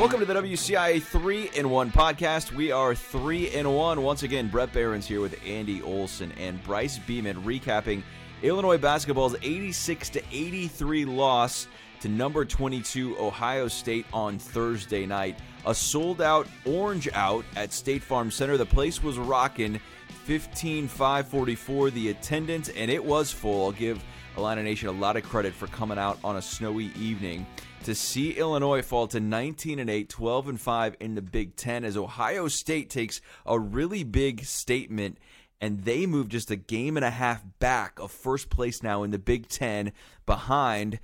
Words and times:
Welcome 0.00 0.20
to 0.20 0.24
the 0.24 0.32
WCIA 0.32 1.02
3 1.02 1.50
in 1.56 1.68
1 1.68 1.92
podcast. 1.92 2.52
We 2.52 2.72
are 2.72 2.94
3 2.94 3.50
in 3.50 3.70
1. 3.70 4.02
Once 4.02 4.22
again, 4.22 4.48
Brett 4.48 4.72
Barons 4.72 5.06
here 5.06 5.20
with 5.20 5.38
Andy 5.44 5.82
Olson 5.82 6.32
and 6.38 6.62
Bryce 6.64 6.98
Beeman 6.98 7.42
recapping 7.42 8.02
Illinois 8.40 8.78
basketball's 8.78 9.36
86 9.42 10.08
to 10.08 10.22
83 10.32 11.04
loss 11.04 11.68
to 12.00 12.08
number 12.08 12.46
22 12.46 13.18
Ohio 13.18 13.68
State 13.68 14.06
on 14.10 14.38
Thursday 14.38 15.04
night. 15.04 15.38
A 15.66 15.74
sold 15.74 16.22
out 16.22 16.48
orange 16.64 17.10
out 17.12 17.44
at 17.54 17.70
State 17.70 18.02
Farm 18.02 18.30
Center. 18.30 18.56
The 18.56 18.64
place 18.64 19.02
was 19.02 19.18
rocking 19.18 19.78
15 20.24 20.88
5 20.88 21.28
44 21.28 21.90
the 21.90 22.08
attendance, 22.08 22.70
and 22.70 22.90
it 22.90 23.04
was 23.04 23.30
full. 23.30 23.66
I'll 23.66 23.72
give 23.72 24.02
Illini 24.38 24.62
Nation 24.62 24.88
a 24.88 24.92
lot 24.92 25.18
of 25.18 25.24
credit 25.24 25.52
for 25.52 25.66
coming 25.66 25.98
out 25.98 26.18
on 26.24 26.38
a 26.38 26.42
snowy 26.42 26.90
evening 26.98 27.44
to 27.84 27.94
see 27.94 28.32
Illinois 28.32 28.82
fall 28.82 29.06
to 29.08 29.20
19 29.20 29.78
and 29.78 29.88
8, 29.88 30.08
12 30.08 30.48
and 30.48 30.60
5 30.60 30.96
in 31.00 31.14
the 31.14 31.22
Big 31.22 31.56
10 31.56 31.84
as 31.84 31.96
Ohio 31.96 32.48
State 32.48 32.90
takes 32.90 33.20
a 33.46 33.58
really 33.58 34.04
big 34.04 34.44
statement 34.44 35.18
and 35.60 35.84
they 35.84 36.06
move 36.06 36.28
just 36.28 36.50
a 36.50 36.56
game 36.56 36.96
and 36.96 37.04
a 37.04 37.10
half 37.10 37.42
back 37.58 37.98
of 37.98 38.10
first 38.10 38.50
place 38.50 38.82
now 38.82 39.02
in 39.02 39.10
the 39.10 39.18
Big 39.18 39.48
10 39.48 39.92
behind 40.26 40.98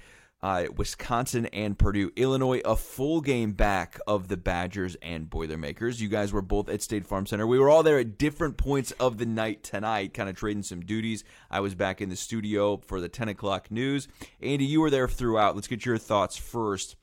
uh, 0.46 0.66
Wisconsin 0.76 1.46
and 1.46 1.76
Purdue. 1.76 2.12
Illinois, 2.14 2.60
a 2.64 2.76
full 2.76 3.20
game 3.20 3.50
back 3.50 3.98
of 4.06 4.28
the 4.28 4.36
Badgers 4.36 4.96
and 5.02 5.28
Boilermakers. 5.28 6.00
You 6.00 6.08
guys 6.08 6.32
were 6.32 6.40
both 6.40 6.68
at 6.68 6.82
State 6.82 7.04
Farm 7.04 7.26
Center. 7.26 7.48
We 7.48 7.58
were 7.58 7.68
all 7.68 7.82
there 7.82 7.98
at 7.98 8.16
different 8.16 8.56
points 8.56 8.92
of 8.92 9.18
the 9.18 9.26
night 9.26 9.64
tonight, 9.64 10.14
kind 10.14 10.28
of 10.28 10.36
trading 10.36 10.62
some 10.62 10.82
duties. 10.82 11.24
I 11.50 11.58
was 11.58 11.74
back 11.74 12.00
in 12.00 12.10
the 12.10 12.16
studio 12.16 12.76
for 12.76 13.00
the 13.00 13.08
10 13.08 13.28
o'clock 13.28 13.72
news. 13.72 14.06
Andy, 14.40 14.64
you 14.64 14.80
were 14.80 14.88
there 14.88 15.08
throughout. 15.08 15.56
Let's 15.56 15.66
get 15.66 15.84
your 15.84 15.98
thoughts 15.98 16.36
first. 16.36 16.94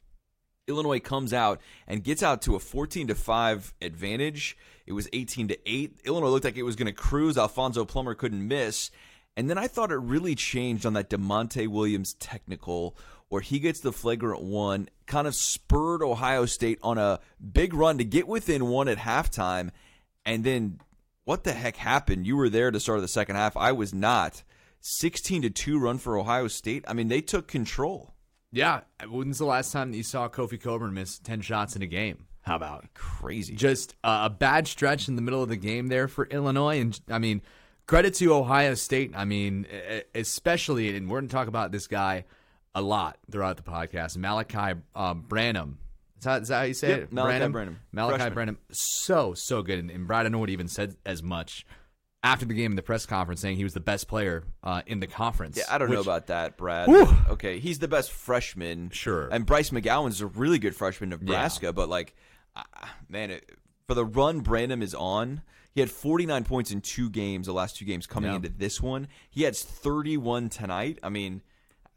Illinois 0.69 1.01
comes 1.01 1.33
out 1.33 1.59
and 1.85 2.01
gets 2.01 2.23
out 2.23 2.41
to 2.43 2.55
a 2.55 2.61
14 2.61 3.07
to 3.07 3.15
5 3.15 3.73
advantage. 3.81 4.57
It 4.85 4.93
was 4.93 5.09
18 5.11 5.49
to 5.49 5.57
8. 5.69 5.99
Illinois 6.05 6.29
looked 6.29 6.45
like 6.45 6.55
it 6.55 6.63
was 6.63 6.77
going 6.77 6.85
to 6.85 6.93
cruise. 6.93 7.37
Alfonso 7.37 7.83
Plummer 7.83 8.15
couldn't 8.15 8.47
miss. 8.47 8.89
And 9.35 9.49
then 9.49 9.57
I 9.57 9.67
thought 9.67 9.91
it 9.91 9.95
really 9.95 10.35
changed 10.35 10.85
on 10.85 10.93
that 10.93 11.09
Da'Monte 11.09 11.67
Williams 11.67 12.13
technical 12.13 12.95
where 13.33 13.41
he 13.41 13.57
gets 13.57 13.79
the 13.79 13.91
flagrant 13.91 14.43
one, 14.43 14.87
kind 15.07 15.25
of 15.25 15.33
spurred 15.33 16.03
Ohio 16.03 16.45
State 16.45 16.77
on 16.83 16.99
a 16.99 17.19
big 17.51 17.73
run 17.73 17.97
to 17.97 18.03
get 18.03 18.27
within 18.27 18.67
one 18.67 18.87
at 18.87 18.99
halftime. 18.99 19.71
And 20.23 20.43
then 20.43 20.79
what 21.25 21.43
the 21.43 21.51
heck 21.51 21.75
happened? 21.75 22.27
You 22.27 22.37
were 22.37 22.49
there 22.49 22.69
to 22.69 22.79
start 22.79 23.01
the 23.01 23.07
second 23.07 23.35
half. 23.35 23.57
I 23.57 23.71
was 23.71 23.91
not. 23.91 24.43
16 24.81 25.41
to 25.41 25.49
2 25.49 25.79
run 25.79 25.97
for 25.97 26.15
Ohio 26.15 26.47
State. 26.47 26.85
I 26.87 26.93
mean, 26.93 27.07
they 27.07 27.21
took 27.21 27.47
control. 27.47 28.13
Yeah. 28.51 28.81
When's 29.09 29.39
the 29.39 29.45
last 29.45 29.71
time 29.71 29.89
that 29.89 29.97
you 29.97 30.03
saw 30.03 30.29
Kofi 30.29 30.61
Cockburn 30.61 30.93
miss 30.93 31.17
10 31.17 31.41
shots 31.41 31.75
in 31.75 31.81
a 31.81 31.87
game? 31.87 32.27
How 32.41 32.57
about? 32.57 32.85
Crazy. 32.93 33.55
Just 33.55 33.95
uh, 34.03 34.25
a 34.25 34.29
bad 34.29 34.67
stretch 34.67 35.07
in 35.07 35.15
the 35.15 35.23
middle 35.23 35.41
of 35.41 35.49
the 35.49 35.55
game 35.55 35.87
there 35.87 36.07
for 36.07 36.25
Illinois. 36.27 36.79
And 36.79 37.01
I 37.09 37.17
mean, 37.17 37.41
credit 37.87 38.13
to 38.15 38.31
Ohio 38.31 38.75
State. 38.75 39.13
I 39.15 39.25
mean, 39.25 39.65
especially, 40.13 40.95
and 40.95 41.09
we're 41.09 41.21
going 41.21 41.29
to 41.29 41.33
talk 41.33 41.47
about 41.47 41.71
this 41.71 41.87
guy 41.87 42.25
a 42.75 42.81
lot 42.81 43.17
throughout 43.31 43.57
the 43.57 43.63
podcast. 43.63 44.17
Malachi 44.17 44.79
um, 44.95 45.21
Branham. 45.27 45.77
Is 46.19 46.25
that, 46.25 46.41
is 46.43 46.47
that 46.47 46.57
how 46.57 46.63
you 46.63 46.73
say 46.73 46.89
Yep, 46.89 46.99
it? 46.99 47.11
Malachi 47.13 47.29
Branham? 47.37 47.51
Branham. 47.51 47.79
Malachi 47.91 48.17
Freshman. 48.17 48.33
Branham. 48.33 48.57
So, 48.71 49.33
so 49.33 49.61
good. 49.61 49.79
And, 49.79 49.91
and 49.91 50.07
Brad 50.07 50.25
Underwood 50.25 50.49
even 50.49 50.67
said 50.67 50.95
as 51.05 51.21
much 51.21 51.65
after 52.23 52.45
the 52.45 52.53
game 52.53 52.71
in 52.71 52.75
the 52.77 52.81
press 52.81 53.05
conference, 53.05 53.41
saying 53.41 53.57
he 53.57 53.65
was 53.65 53.73
the 53.73 53.81
best 53.81 54.07
player 54.07 54.45
uh, 54.63 54.81
in 54.87 55.01
the 55.01 55.07
conference. 55.07 55.57
Yeah, 55.57 55.65
I 55.69 55.77
don't 55.77 55.91
know 55.91 55.99
about 55.99 56.27
that, 56.27 56.55
Brad. 56.55 56.87
Whew. 56.87 57.09
Okay, 57.31 57.59
he's 57.59 57.79
the 57.79 57.89
best 57.89 58.11
freshman. 58.11 58.89
Sure. 58.91 59.27
And 59.29 59.45
Bryce 59.45 59.71
McGowens 59.71 60.21
a 60.21 60.27
really 60.27 60.59
good 60.59 60.73
freshman 60.75 61.11
in 61.11 61.19
Nebraska, 61.19 61.73
but 61.73 61.89
like, 61.89 62.15
uh, 62.55 62.63
man, 63.09 63.31
it, 63.31 63.51
for 63.87 63.93
the 63.93 64.05
run 64.05 64.39
Branham 64.39 64.81
is 64.81 64.95
on, 64.95 65.41
he 65.73 65.81
had 65.81 65.91
49 65.91 66.45
points 66.45 66.71
in 66.71 66.79
two 66.79 67.09
games, 67.09 67.47
the 67.47 67.53
last 67.53 67.75
two 67.75 67.83
games 67.83 68.07
coming 68.07 68.29
Yeah. 68.29 68.37
into 68.37 68.49
this 68.49 68.79
one. 68.81 69.09
He 69.29 69.43
has 69.43 69.61
31 69.61 70.47
tonight. 70.47 70.99
I 71.03 71.09
mean, 71.09 71.41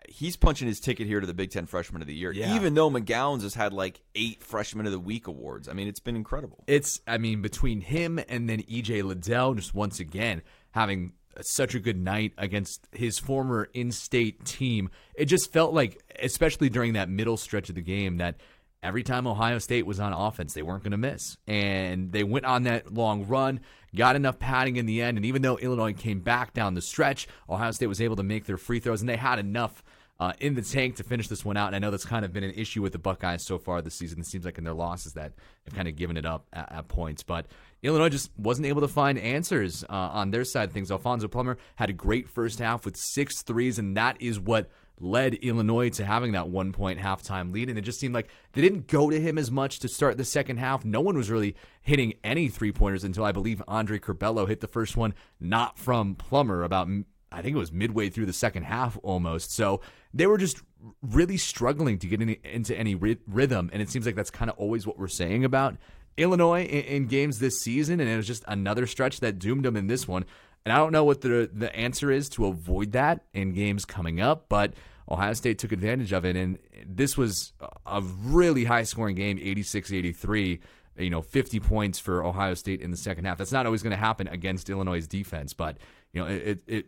he's 0.08 0.36
punching 0.36 0.66
his 0.68 0.80
ticket 0.80 1.06
here 1.06 1.20
to 1.20 1.26
the 1.26 1.34
Big 1.34 1.50
Ten 1.50 1.66
Freshman 1.66 2.02
of 2.02 2.08
the 2.08 2.14
Year, 2.14 2.32
Yeah. 2.32 2.54
even 2.54 2.74
though 2.74 2.90
McGowens 2.90 3.42
has 3.42 3.54
had 3.54 3.72
like 3.72 4.00
eight 4.14 4.42
Freshman 4.42 4.86
of 4.86 4.92
the 4.92 5.00
Week 5.00 5.26
awards. 5.26 5.68
I 5.68 5.72
mean, 5.72 5.88
it's 5.88 6.00
been 6.00 6.16
incredible. 6.16 6.64
It's, 6.66 7.00
I 7.06 7.18
mean, 7.18 7.42
between 7.42 7.80
him 7.80 8.18
and 8.28 8.48
then 8.48 8.62
EJ 8.62 9.02
Liddell, 9.02 9.54
just 9.54 9.74
once 9.74 10.00
again 10.00 10.42
having 10.72 11.12
such 11.42 11.74
a 11.74 11.80
good 11.80 11.98
night 11.98 12.32
against 12.38 12.86
his 12.92 13.18
former 13.18 13.68
in 13.74 13.92
state 13.92 14.44
team, 14.44 14.90
it 15.14 15.26
just 15.26 15.52
felt 15.52 15.74
like, 15.74 16.02
especially 16.22 16.68
during 16.70 16.94
that 16.94 17.08
middle 17.08 17.36
stretch 17.36 17.68
of 17.68 17.74
the 17.74 17.82
game, 17.82 18.16
that 18.18 18.36
every 18.82 19.02
time 19.02 19.26
Ohio 19.26 19.58
State 19.58 19.84
was 19.84 20.00
on 20.00 20.12
offense, 20.12 20.54
they 20.54 20.62
weren't 20.62 20.82
going 20.82 20.92
to 20.92 20.96
miss. 20.96 21.36
And 21.46 22.12
they 22.12 22.24
went 22.24 22.46
on 22.46 22.62
that 22.62 22.92
long 22.94 23.26
run, 23.26 23.60
got 23.94 24.16
enough 24.16 24.38
padding 24.38 24.76
in 24.76 24.86
the 24.86 25.02
end. 25.02 25.18
And 25.18 25.26
even 25.26 25.42
though 25.42 25.58
Illinois 25.58 25.92
came 25.92 26.20
back 26.20 26.54
down 26.54 26.74
the 26.74 26.80
stretch, 26.82 27.26
Ohio 27.50 27.70
State 27.72 27.88
was 27.88 28.00
able 28.00 28.16
to 28.16 28.22
make 28.22 28.44
their 28.46 28.56
free 28.58 28.78
throws, 28.80 29.00
and 29.00 29.08
they 29.08 29.16
had 29.16 29.38
enough 29.38 29.82
uh, 30.18 30.32
in 30.40 30.54
the 30.54 30.62
tank 30.62 30.96
to 30.96 31.04
finish 31.04 31.28
this 31.28 31.44
one 31.44 31.56
out. 31.56 31.68
And 31.68 31.76
I 31.76 31.78
know 31.78 31.90
that's 31.90 32.04
kind 32.04 32.24
of 32.24 32.32
been 32.32 32.44
an 32.44 32.52
issue 32.52 32.82
with 32.82 32.92
the 32.92 32.98
Buckeyes 32.98 33.42
so 33.42 33.58
far 33.58 33.82
this 33.82 33.94
season. 33.94 34.20
It 34.20 34.26
seems 34.26 34.44
like 34.44 34.58
in 34.58 34.64
their 34.64 34.74
losses 34.74 35.12
that 35.12 35.32
they've 35.64 35.74
kind 35.74 35.88
of 35.88 35.96
given 35.96 36.16
it 36.16 36.24
up 36.24 36.46
at, 36.52 36.72
at 36.72 36.88
points. 36.88 37.22
But 37.22 37.46
Illinois 37.82 38.08
just 38.08 38.30
wasn't 38.38 38.66
able 38.66 38.80
to 38.80 38.88
find 38.88 39.18
answers 39.18 39.84
uh, 39.84 39.92
on 39.92 40.30
their 40.30 40.44
side 40.44 40.68
of 40.68 40.72
things. 40.72 40.90
Alfonso 40.90 41.28
Plummer 41.28 41.58
had 41.76 41.90
a 41.90 41.94
great 41.94 42.28
first 42.28 42.58
half 42.58 42.84
with 42.84 42.96
six 42.96 43.42
threes, 43.42 43.78
and 43.78 43.96
that 43.96 44.20
is 44.20 44.40
what 44.40 44.70
led 44.98 45.34
Illinois 45.34 45.90
to 45.90 46.04
having 46.04 46.32
that 46.32 46.48
one 46.48 46.72
point 46.72 46.98
halftime 46.98 47.52
lead. 47.52 47.68
And 47.68 47.78
it 47.78 47.82
just 47.82 48.00
seemed 48.00 48.14
like 48.14 48.28
they 48.52 48.62
didn't 48.62 48.86
go 48.86 49.10
to 49.10 49.20
him 49.20 49.36
as 49.36 49.50
much 49.50 49.80
to 49.80 49.88
start 49.88 50.16
the 50.16 50.24
second 50.24 50.56
half. 50.56 50.84
No 50.84 51.02
one 51.02 51.16
was 51.16 51.30
really 51.30 51.54
hitting 51.82 52.14
any 52.24 52.48
three 52.48 52.72
pointers 52.72 53.04
until 53.04 53.24
I 53.24 53.32
believe 53.32 53.62
Andre 53.68 53.98
Curbelo 53.98 54.48
hit 54.48 54.60
the 54.60 54.66
first 54.66 54.96
one, 54.96 55.14
not 55.38 55.78
from 55.78 56.14
Plummer, 56.14 56.62
about 56.62 56.88
I 57.32 57.42
think 57.42 57.56
it 57.56 57.58
was 57.58 57.72
midway 57.72 58.08
through 58.08 58.26
the 58.26 58.32
second 58.32 58.64
half 58.64 58.98
almost. 59.02 59.52
So 59.52 59.80
they 60.14 60.26
were 60.26 60.38
just 60.38 60.62
really 61.02 61.36
struggling 61.36 61.98
to 61.98 62.06
get 62.06 62.20
any, 62.20 62.38
into 62.44 62.76
any 62.76 62.94
ry- 62.94 63.18
rhythm. 63.26 63.70
And 63.72 63.82
it 63.82 63.90
seems 63.90 64.06
like 64.06 64.14
that's 64.14 64.30
kind 64.30 64.50
of 64.50 64.56
always 64.58 64.86
what 64.86 64.98
we're 64.98 65.08
saying 65.08 65.44
about 65.44 65.76
Illinois 66.16 66.62
in, 66.64 66.84
in 66.84 67.06
games 67.06 67.38
this 67.38 67.60
season. 67.60 68.00
And 68.00 68.08
it 68.08 68.16
was 68.16 68.26
just 68.26 68.44
another 68.46 68.86
stretch 68.86 69.20
that 69.20 69.38
doomed 69.38 69.64
them 69.64 69.76
in 69.76 69.86
this 69.86 70.06
one. 70.06 70.24
And 70.64 70.72
I 70.72 70.78
don't 70.78 70.92
know 70.92 71.04
what 71.04 71.20
the 71.20 71.48
the 71.52 71.74
answer 71.76 72.10
is 72.10 72.28
to 72.30 72.46
avoid 72.46 72.92
that 72.92 73.24
in 73.32 73.52
games 73.52 73.84
coming 73.84 74.20
up, 74.20 74.46
but 74.48 74.74
Ohio 75.08 75.32
State 75.34 75.60
took 75.60 75.70
advantage 75.70 76.12
of 76.12 76.24
it. 76.24 76.34
And 76.34 76.58
this 76.84 77.16
was 77.16 77.52
a 77.86 78.02
really 78.02 78.64
high 78.64 78.82
scoring 78.82 79.14
game, 79.14 79.38
86 79.40 79.92
83 79.92 80.60
you 80.98 81.10
know, 81.10 81.22
50 81.22 81.60
points 81.60 81.98
for 81.98 82.24
Ohio 82.24 82.54
State 82.54 82.80
in 82.80 82.90
the 82.90 82.96
second 82.96 83.24
half. 83.24 83.38
That's 83.38 83.52
not 83.52 83.66
always 83.66 83.82
going 83.82 83.90
to 83.92 83.96
happen 83.96 84.28
against 84.28 84.70
Illinois' 84.70 85.06
defense, 85.06 85.52
but 85.52 85.76
you 86.12 86.22
know, 86.22 86.28
it, 86.28 86.62
it 86.66 86.86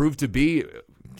proved 0.00 0.18
to 0.20 0.28
be 0.28 0.64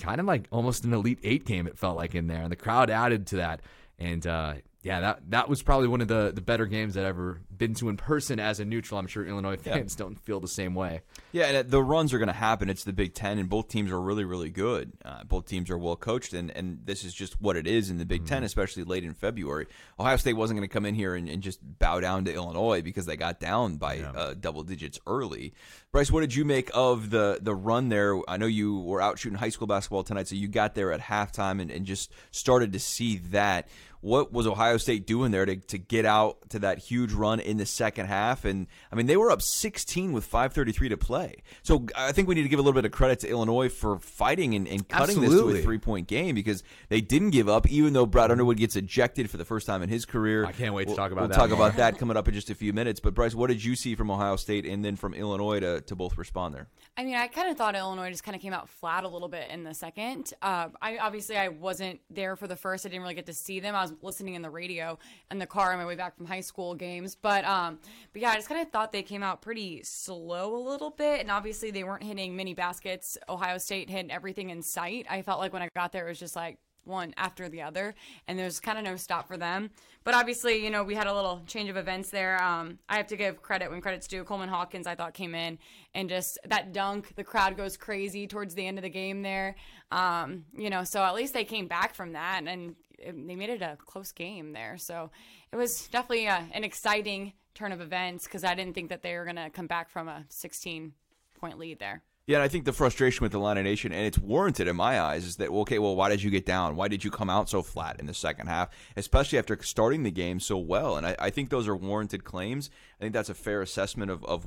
kind 0.01 0.23
of 0.23 0.27
like 0.27 0.49
almost 0.51 0.85
an 0.85 0.95
elite 0.95 1.19
eight 1.23 1.45
game. 1.45 1.67
It 1.67 1.77
felt 1.77 1.99
like 1.99 2.15
in 2.15 2.29
there, 2.29 2.41
and 2.41 2.51
the 2.51 2.57
crowd 2.57 2.89
added 2.89 3.27
to 3.27 3.37
that. 3.37 3.61
And 3.99 4.27
uh, 4.27 4.55
yeah, 4.83 5.01
that 5.01 5.21
that 5.29 5.49
was 5.49 5.63
probably 5.63 5.89
one 5.89 6.01
of 6.01 6.09
the 6.09 6.33
the 6.35 6.41
better 6.41 6.65
games 6.65 6.97
I've 6.97 7.05
ever 7.05 7.41
been 7.55 7.75
to 7.75 7.91
in 7.91 7.99
person 7.99 8.41
as 8.41 8.61
a 8.61 8.65
neutral. 8.65 8.99
I'm 8.99 9.07
sure 9.07 9.27
Illinois 9.27 9.59
fans 9.59 9.95
don't 9.95 10.19
feel 10.19 10.41
the 10.41 10.49
same 10.49 10.75
way. 10.75 11.03
Yeah, 11.33 11.47
and 11.47 11.71
the 11.71 11.83
runs 11.83 12.15
are 12.15 12.19
going 12.19 12.29
to 12.29 12.33
happen. 12.33 12.71
It's 12.71 12.85
the 12.85 12.95
Big 12.95 13.13
Ten, 13.13 13.39
and 13.39 13.49
both 13.49 13.69
teams 13.69 13.91
are 13.91 14.01
really, 14.01 14.25
really 14.25 14.49
good. 14.49 14.93
Uh, 15.05 15.25
both 15.25 15.47
teams 15.47 15.69
are 15.69 15.77
well 15.77 15.97
coached, 15.97 16.33
and, 16.33 16.51
and 16.51 16.81
this 16.87 17.05
is 17.05 17.13
just 17.13 17.41
what 17.43 17.57
it 17.57 17.67
is 17.67 17.91
in 17.91 17.99
the 17.99 18.07
Big 18.07 18.25
Ten, 18.25 18.43
especially 18.43 18.85
late 18.85 19.05
in 19.05 19.13
February. 19.13 19.67
Ohio 19.99 20.17
State 20.17 20.33
wasn't 20.33 20.59
going 20.59 20.69
to 20.69 20.73
come 20.73 20.87
in 20.87 20.95
here 20.95 21.15
and, 21.15 21.29
and 21.29 21.43
just 21.43 21.61
bow 21.79 22.01
down 22.01 22.25
to 22.25 22.33
Illinois 22.33 22.81
because 22.81 23.05
they 23.05 23.17
got 23.17 23.39
down 23.39 23.77
by 23.77 24.01
uh, 24.01 24.35
double 24.41 24.63
digits 24.63 24.99
early. 25.07 25.53
Bryce, 25.93 26.11
what 26.11 26.21
did 26.21 26.35
you 26.35 26.47
make 26.47 26.71
of 26.73 27.11
the 27.11 27.39
the 27.43 27.55
run 27.55 27.91
there? 27.91 28.19
I 28.29 28.39
know 28.39 28.47
you 28.47 28.79
were 28.79 29.03
out 29.03 29.19
shooting 29.19 29.39
high 29.39 29.49
school 29.51 29.67
basketball 29.67 30.05
tonight, 30.05 30.29
so 30.29 30.37
you 30.37 30.49
got 30.49 30.75
there 30.75 30.93
at 30.93 31.01
halftime 31.01 31.61
and, 31.61 31.71
and 31.71 31.85
just 31.85 32.11
started 32.31 32.73
to 32.73 32.79
see 32.79 33.19
that. 33.31 33.69
What 34.01 34.33
was 34.33 34.47
Ohio 34.47 34.77
State 34.79 35.07
doing 35.07 35.31
there 35.31 35.45
to, 35.45 35.57
to 35.57 35.79
get 35.79 36.07
out 36.07 36.49
to 36.51 36.59
that 36.61 36.79
huge 36.79 37.13
run 37.13 37.39
in 37.41 37.59
the 37.59 37.67
second 37.67 38.07
half? 38.07 38.45
And 38.45 38.67
I 38.91 38.97
mean, 38.97 39.07
they 39.07 39.17
were 39.17 39.31
up 39.31 39.43
16 39.43 40.13
with 40.13 40.31
5:33 40.31 40.89
to 40.91 40.97
play. 40.97 41.37
So 41.63 41.87
I 41.97 42.13
think 42.13 42.27
we 42.29 42.35
need 42.35 42.45
to 42.45 42.49
give 42.49 42.59
a 42.59 42.63
little 42.63 42.75
bit 42.81 42.87
of 42.87 42.93
credit 42.93 43.21
to 43.21 43.29
Illinois 43.29 43.69
for 43.69 43.99
fighting 43.99 44.55
and, 44.55 44.67
and 44.67 44.89
cutting 44.89 45.21
this 45.21 45.31
to 45.31 45.49
a 45.51 45.61
three 45.63 45.79
point 45.79 46.07
game 46.09 46.35
because 46.35 46.63
they 46.89 47.01
didn't 47.01 47.31
give 47.31 47.49
up, 47.49 47.69
even 47.69 47.93
though 47.93 48.07
Brad 48.07 48.31
Underwood 48.31 48.57
gets 48.57 48.77
ejected 48.77 49.29
for 49.31 49.37
the 49.37 49.45
first 49.45 49.67
time 49.67 49.83
in 49.83 49.89
his 49.89 50.05
career. 50.07 50.45
I 50.47 50.53
can't 50.53 50.75
wait 50.75 50.85
to 50.85 50.89
We'll- 50.91 50.97
talk 50.97 51.13
about 51.13 51.21
we'll 51.23 51.29
that 51.29 51.35
talk 51.37 51.51
more. 51.51 51.67
about 51.67 51.77
that 51.77 51.99
coming 51.99 52.17
up 52.17 52.27
in 52.29 52.35
just 52.35 52.51
a 52.51 52.55
few 52.55 52.73
minutes. 52.73 53.01
But 53.01 53.15
Bryce, 53.15 53.35
what 53.35 53.49
did 53.49 53.63
you 53.63 53.77
see 53.77 53.95
from 53.95 54.11
Ohio 54.11 54.37
State 54.37 54.65
and 54.65 54.85
then 54.85 54.97
from 54.97 55.13
Illinois 55.15 55.61
to, 55.61 55.81
to 55.83 55.95
both 55.95 56.17
respond 56.17 56.55
there? 56.55 56.69
I 56.97 57.05
mean, 57.05 57.15
I 57.17 57.29
kind 57.29 57.51
of 57.51 57.57
thought 57.57 57.77
Illinois 57.77 58.11
just 58.11 58.25
kind 58.25 58.35
of 58.35 58.41
came 58.43 58.53
out 58.53 58.69
flat 58.69 59.05
a 59.05 59.09
little 59.09 59.29
bit 59.29 59.51
in 59.51 59.63
the 59.65 59.75
second. 59.75 60.33
Uh, 60.43 60.69
I 60.81 60.99
obviously 60.99 61.37
I 61.37 61.49
wasn't 61.49 62.01
there 62.11 62.37
for 62.37 62.47
the 62.47 62.57
first. 62.57 62.87
I 62.87 62.89
didn't 62.89 63.03
really 63.03 63.15
get 63.15 63.27
to 63.27 63.35
see 63.35 63.61
them. 63.61 63.75
I 63.75 63.83
was 63.83 63.90
listening 64.03 64.35
in 64.35 64.43
the 64.43 64.51
radio 64.51 64.99
in 65.31 65.39
the 65.39 65.47
car 65.47 65.73
on 65.73 65.79
my 65.79 65.87
way 65.87 65.97
back 65.97 66.17
from 66.17 66.27
high 66.27 66.41
school 66.41 66.75
games. 66.75 67.15
But 67.15 67.45
um, 67.45 67.79
but 68.13 68.23
yeah, 68.23 68.31
I 68.31 68.37
just 68.37 68.49
kind 68.49 68.61
of 68.61 68.71
thought 68.71 68.93
they 68.93 69.03
came 69.03 69.23
out 69.23 69.43
pretty 69.43 69.83
slow 69.83 70.57
a 70.57 70.63
little 70.69 70.91
bit, 70.91 71.21
and 71.21 71.31
obviously 71.31 71.71
they 71.71 71.85
weren't 71.85 72.03
hitting 72.03 72.37
many 72.37 72.55
baskets. 72.55 73.19
Ohio 73.29 73.59
State 73.59 73.91
hit 73.91 74.11
everything 74.11 74.51
in 74.51 74.63
sight. 74.63 75.07
I 75.09 75.23
felt 75.23 75.41
like 75.41 75.53
when 75.53 75.63
I 75.63 75.69
got 75.75 75.93
there, 75.93 76.07
it 76.07 76.11
was 76.11 76.19
just 76.19 76.37
like 76.37 76.59
one 76.85 77.15
after 77.17 77.49
the 77.49 77.63
other, 77.63 77.95
and 78.27 78.39
there's 78.39 78.61
kind 78.61 78.79
of 78.79 78.85
no 78.85 78.97
stop 78.97 79.29
for 79.29 79.37
them. 79.37 79.71
But 80.03 80.15
obviously, 80.15 80.65
you 80.65 80.71
know, 80.71 80.83
we 80.83 80.95
had 80.95 81.07
a 81.07 81.15
little 81.15 81.43
change 81.47 81.69
of 81.69 81.77
events 81.77 82.11
there. 82.11 82.43
Um, 82.43 82.79
I 82.89 82.97
have 82.97 83.07
to 83.09 83.17
give 83.17 83.43
credit 83.43 83.71
when 83.71 83.81
credit's 83.81 84.07
due. 84.07 84.25
Coleman 84.25 84.49
Hawkins, 84.49 84.87
I 84.87 84.95
thought, 84.95 85.15
came 85.15 85.35
in 85.35 85.59
and 85.95 86.09
just 86.09 86.39
that 86.47 86.73
dunk, 86.73 87.15
the 87.17 87.25
crowd 87.25 87.57
goes 87.57 87.77
crazy 87.77 88.27
towards 88.27 88.55
the 88.55 88.67
end 88.67 88.79
of 88.79 88.83
the 88.83 88.91
game 88.91 89.23
there. 89.23 89.57
Um, 89.93 90.45
you 90.57 90.71
know, 90.71 90.85
so 90.85 91.03
at 91.03 91.15
least 91.15 91.35
they 91.35 91.45
came 91.45 91.67
back 91.67 91.95
from 91.95 92.13
that 92.13 92.43
and 92.47 92.75
they 92.99 93.37
made 93.37 93.51
it 93.51 93.63
a 93.63 93.77
close 93.85 94.13
game 94.13 94.53
there. 94.53 94.77
So 94.79 95.11
it 95.53 95.57
was 95.57 95.89
definitely 95.89 96.27
a, 96.27 96.47
an 96.53 96.65
exciting 96.65 97.33
turn 97.55 97.73
of 97.73 97.81
events 97.81 98.25
because 98.25 98.45
I 98.45 98.55
didn't 98.55 98.75
think 98.75 98.89
that 98.91 99.03
they 99.03 99.17
were 99.17 99.25
going 99.25 99.37
to 99.37 99.51
come 99.51 99.67
back 99.67 99.91
from 99.91 100.09
a 100.09 100.25
16 100.29 100.93
point 101.39 101.59
lead 101.59 101.79
there. 101.79 102.03
Yeah, 102.31 102.37
and 102.37 102.45
I 102.45 102.49
think 102.49 102.65
the 102.65 102.73
frustration 102.73 103.25
with 103.25 103.33
the 103.33 103.41
Illini 103.41 103.65
Nation, 103.65 103.91
and 103.91 104.07
it's 104.07 104.17
warranted 104.17 104.69
in 104.69 104.77
my 104.77 105.01
eyes, 105.01 105.25
is 105.25 105.35
that 105.39 105.51
okay, 105.51 105.81
well, 105.81 105.97
why 105.97 106.09
did 106.09 106.23
you 106.23 106.31
get 106.31 106.47
down? 106.47 106.77
Why 106.77 106.87
did 106.87 107.03
you 107.03 107.11
come 107.11 107.29
out 107.29 107.49
so 107.49 107.61
flat 107.61 107.99
in 107.99 108.07
the 108.07 108.15
second 108.15 108.47
half, 108.47 108.69
especially 108.97 109.37
after 109.37 109.61
starting 109.61 110.05
the 110.05 110.13
game 110.13 110.39
so 110.39 110.57
well? 110.57 110.97
And 110.97 111.05
I, 111.05 111.17
I 111.19 111.31
think 111.31 111.51
those 111.51 111.67
are 111.67 111.75
warranted 111.75 112.23
claims. 112.23 112.71
I 113.01 113.03
think 113.03 113.15
that's 113.15 113.31
a 113.31 113.35
fair 113.35 113.63
assessment 113.63 114.13
of, 114.13 114.25
of 114.25 114.47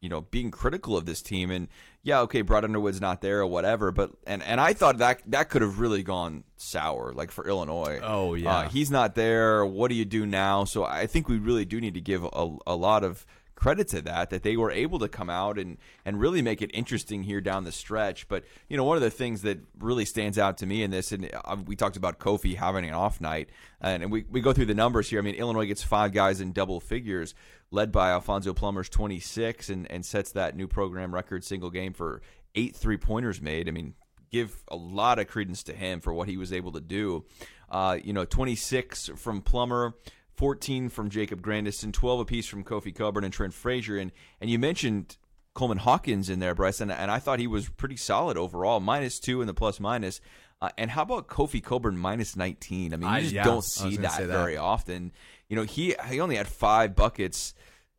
you 0.00 0.08
know 0.08 0.20
being 0.20 0.52
critical 0.52 0.96
of 0.96 1.06
this 1.06 1.20
team. 1.20 1.50
And 1.50 1.66
yeah, 2.04 2.20
okay, 2.20 2.42
Brad 2.42 2.62
Underwood's 2.62 3.00
not 3.00 3.20
there 3.20 3.40
or 3.40 3.48
whatever, 3.48 3.90
but 3.90 4.12
and 4.24 4.40
and 4.44 4.60
I 4.60 4.72
thought 4.72 4.98
that 4.98 5.20
that 5.26 5.50
could 5.50 5.62
have 5.62 5.80
really 5.80 6.04
gone 6.04 6.44
sour, 6.56 7.12
like 7.12 7.32
for 7.32 7.48
Illinois. 7.48 7.98
Oh 8.00 8.34
yeah, 8.34 8.58
uh, 8.58 8.68
he's 8.68 8.92
not 8.92 9.16
there. 9.16 9.66
What 9.66 9.88
do 9.88 9.96
you 9.96 10.04
do 10.04 10.24
now? 10.24 10.62
So 10.62 10.84
I 10.84 11.08
think 11.08 11.28
we 11.28 11.38
really 11.38 11.64
do 11.64 11.80
need 11.80 11.94
to 11.94 12.00
give 12.00 12.22
a, 12.22 12.56
a 12.64 12.76
lot 12.76 13.02
of 13.02 13.26
credit 13.58 13.88
to 13.88 14.00
that 14.00 14.30
that 14.30 14.44
they 14.44 14.56
were 14.56 14.70
able 14.70 15.00
to 15.00 15.08
come 15.08 15.28
out 15.28 15.58
and 15.58 15.78
and 16.04 16.20
really 16.20 16.40
make 16.40 16.62
it 16.62 16.70
interesting 16.72 17.24
here 17.24 17.40
down 17.40 17.64
the 17.64 17.72
stretch. 17.72 18.28
But 18.28 18.44
you 18.68 18.76
know, 18.76 18.84
one 18.84 18.96
of 18.96 19.02
the 19.02 19.10
things 19.10 19.42
that 19.42 19.58
really 19.80 20.04
stands 20.04 20.38
out 20.38 20.58
to 20.58 20.66
me 20.66 20.84
in 20.84 20.92
this, 20.92 21.10
and 21.10 21.28
uh, 21.44 21.56
we 21.66 21.74
talked 21.74 21.96
about 21.96 22.20
Kofi 22.20 22.54
having 22.54 22.84
an 22.84 22.94
off 22.94 23.20
night, 23.20 23.50
and 23.80 24.12
we 24.12 24.24
we 24.30 24.40
go 24.40 24.52
through 24.52 24.66
the 24.66 24.76
numbers 24.76 25.10
here. 25.10 25.18
I 25.18 25.22
mean, 25.22 25.34
Illinois 25.34 25.66
gets 25.66 25.82
five 25.82 26.12
guys 26.12 26.40
in 26.40 26.52
double 26.52 26.78
figures, 26.78 27.34
led 27.72 27.90
by 27.90 28.10
Alfonso 28.10 28.54
Plummer's 28.54 28.88
26, 28.88 29.70
and 29.70 29.90
and 29.90 30.06
sets 30.06 30.30
that 30.32 30.54
new 30.56 30.68
program 30.68 31.12
record 31.12 31.42
single 31.42 31.70
game 31.70 31.92
for 31.92 32.22
eight 32.54 32.76
three 32.76 32.96
pointers 32.96 33.42
made. 33.42 33.68
I 33.68 33.72
mean. 33.72 33.94
Give 34.30 34.62
a 34.68 34.76
lot 34.76 35.18
of 35.18 35.26
credence 35.26 35.62
to 35.62 35.72
him 35.72 36.00
for 36.02 36.12
what 36.12 36.28
he 36.28 36.36
was 36.36 36.52
able 36.52 36.72
to 36.72 36.82
do. 36.82 37.24
Uh, 37.70 37.96
you 38.04 38.12
know, 38.12 38.26
26 38.26 39.08
from 39.16 39.40
Plummer, 39.40 39.94
14 40.38 40.88
from 40.88 41.10
Jacob 41.10 41.42
Grandison, 41.42 41.90
12 41.90 42.20
apiece 42.20 42.46
from 42.46 42.62
Kofi 42.62 42.94
Cockburn 42.94 43.24
and 43.24 43.32
Trent 43.32 43.52
Frazier. 43.52 43.98
And, 43.98 44.12
and 44.40 44.48
you 44.48 44.56
mentioned 44.58 45.16
Coleman 45.52 45.78
Hawkins 45.78 46.30
in 46.30 46.38
there, 46.38 46.54
Bryce, 46.54 46.80
and, 46.80 46.92
and 46.92 47.10
I 47.10 47.18
thought 47.18 47.40
he 47.40 47.48
was 47.48 47.68
pretty 47.68 47.96
solid 47.96 48.36
overall, 48.38 48.78
minus 48.78 49.18
two 49.18 49.40
in 49.40 49.48
the 49.48 49.54
plus 49.54 49.80
minus. 49.80 50.20
Uh, 50.62 50.68
and 50.78 50.92
how 50.92 51.02
about 51.02 51.26
Kofi 51.26 51.60
Cockburn 51.62 51.98
minus 51.98 52.36
19? 52.36 52.94
I 52.94 52.96
mean, 52.96 53.08
you 53.10 53.14
I- 53.16 53.20
just 53.22 53.32
yeah, 53.34 53.42
don't 53.44 53.64
see 53.64 53.96
that, 53.96 54.18
that. 54.18 54.26
very 54.28 54.56
often. 54.56 55.10
You 55.48 55.56
know, 55.56 55.62
he 55.64 55.96
he 56.08 56.20
only 56.20 56.36
had 56.36 56.46
five 56.46 56.94
buckets. 56.94 57.52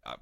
Uh, 0.06 0.16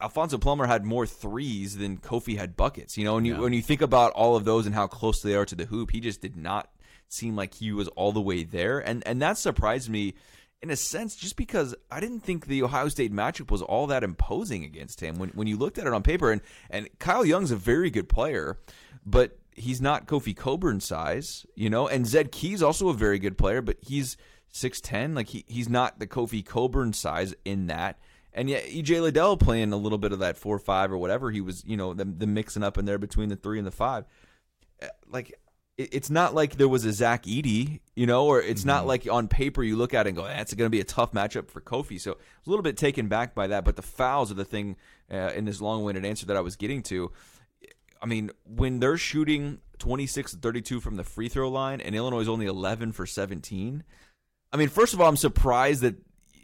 Alfonso 0.00 0.38
Plummer 0.38 0.66
had 0.66 0.84
more 0.86 1.06
threes 1.06 1.76
than 1.76 1.98
Kofi 1.98 2.36
had 2.38 2.56
buckets. 2.56 2.96
You 2.96 3.04
know, 3.04 3.18
and 3.18 3.26
you, 3.26 3.34
Yeah. 3.34 3.40
when 3.40 3.52
you 3.52 3.62
think 3.62 3.82
about 3.82 4.12
all 4.12 4.36
of 4.36 4.44
those 4.44 4.64
and 4.64 4.74
how 4.74 4.86
close 4.86 5.20
they 5.22 5.34
are 5.34 5.44
to 5.44 5.54
the 5.54 5.66
hoop, 5.66 5.90
he 5.90 6.00
just 6.00 6.22
did 6.22 6.36
not 6.36 6.70
seem 7.08 7.36
like 7.36 7.52
he 7.54 7.72
was 7.72 7.88
all 7.88 8.12
the 8.12 8.20
way 8.22 8.42
there, 8.42 8.78
and 8.78 9.06
and 9.06 9.20
that 9.20 9.36
surprised 9.38 9.90
me 9.90 10.14
in 10.62 10.70
a 10.70 10.76
sense, 10.76 11.16
just 11.16 11.36
because 11.36 11.74
I 11.90 11.98
didn't 11.98 12.20
think 12.20 12.46
the 12.46 12.62
Ohio 12.62 12.88
State 12.88 13.12
matchup 13.12 13.50
was 13.50 13.62
all 13.62 13.88
that 13.88 14.04
imposing 14.04 14.64
against 14.64 15.00
him 15.00 15.18
when 15.18 15.30
when 15.30 15.46
you 15.46 15.56
looked 15.56 15.78
at 15.78 15.86
it 15.86 15.92
on 15.92 16.02
paper. 16.02 16.30
And 16.30 16.40
and 16.70 16.88
Kyle 16.98 17.24
Young's 17.24 17.50
a 17.50 17.56
very 17.56 17.90
good 17.90 18.08
player, 18.08 18.58
but 19.04 19.38
he's 19.54 19.80
not 19.80 20.06
Kofi 20.06 20.36
Cockburn 20.36 20.80
size, 20.80 21.44
you 21.54 21.68
know. 21.68 21.88
And 21.88 22.06
Zed 22.06 22.32
Key's 22.32 22.62
also 22.62 22.88
a 22.88 22.94
very 22.94 23.18
good 23.18 23.36
player, 23.36 23.60
but 23.60 23.76
he's 23.80 24.16
six 24.50 24.80
ten. 24.80 25.14
Like 25.14 25.28
he 25.28 25.44
he's 25.48 25.68
not 25.68 25.98
the 25.98 26.06
Kofi 26.06 26.44
Cockburn 26.44 26.92
size 26.92 27.34
in 27.44 27.66
that. 27.66 27.98
And 28.32 28.48
yet 28.48 28.64
EJ 28.64 29.02
Liddell 29.02 29.36
playing 29.36 29.72
a 29.72 29.76
little 29.76 29.98
bit 29.98 30.12
of 30.12 30.20
that 30.20 30.38
four 30.38 30.58
five 30.58 30.92
or 30.92 30.98
whatever 30.98 31.30
he 31.30 31.40
was, 31.40 31.64
you 31.66 31.76
know, 31.76 31.92
the, 31.92 32.04
the 32.04 32.26
mixing 32.26 32.62
up 32.62 32.78
in 32.78 32.84
there 32.84 32.98
between 32.98 33.28
the 33.28 33.36
three 33.36 33.58
and 33.58 33.66
the 33.66 33.72
five. 33.72 34.04
Uh, 34.80 34.86
Like 35.06 35.34
it's 35.78 36.10
not 36.10 36.34
like 36.34 36.56
there 36.56 36.68
was 36.68 36.84
a 36.84 36.92
Zach 36.92 37.24
Edey, 37.24 37.80
you 37.96 38.06
know, 38.06 38.26
or 38.26 38.40
it's 38.40 38.64
not 38.64 38.86
like 38.86 39.08
on 39.10 39.28
paper 39.28 39.62
you 39.62 39.76
look 39.76 39.94
at 39.94 40.06
it 40.06 40.10
and 40.10 40.16
go, 40.16 40.24
that's 40.24 40.52
going 40.52 40.66
to 40.66 40.70
be 40.70 40.80
a 40.80 40.84
tough 40.84 41.12
matchup 41.12 41.48
for 41.48 41.60
Kofi. 41.60 41.98
So 42.00 42.12
I 42.12 42.14
was 42.14 42.46
a 42.46 42.50
little 42.50 42.62
bit 42.62 42.76
taken 42.76 43.08
back 43.08 43.34
by 43.34 43.46
that. 43.46 43.64
But 43.64 43.76
the 43.76 43.82
fouls 43.82 44.30
are 44.30 44.34
the 44.34 44.44
thing 44.44 44.76
uh, 45.10 45.32
in 45.34 45.44
this 45.44 45.60
long 45.60 45.82
winded 45.82 46.04
answer 46.04 46.26
that 46.26 46.36
I 46.36 46.40
was 46.40 46.56
getting 46.56 46.82
to. 46.84 47.10
I 48.02 48.06
mean, 48.06 48.30
when 48.44 48.80
they're 48.80 48.98
shooting 48.98 49.60
26 49.78 50.34
32 50.34 50.80
from 50.80 50.96
the 50.96 51.04
free 51.04 51.28
throw 51.28 51.48
line 51.48 51.80
and 51.80 51.94
Illinois 51.94 52.20
is 52.20 52.28
only 52.28 52.46
11 52.46 52.92
for 52.92 53.06
17, 53.06 53.82
I 54.52 54.56
mean, 54.56 54.68
first 54.68 54.92
of 54.92 55.00
all, 55.00 55.08
I'm 55.08 55.16
surprised 55.16 55.82
that 55.82 55.96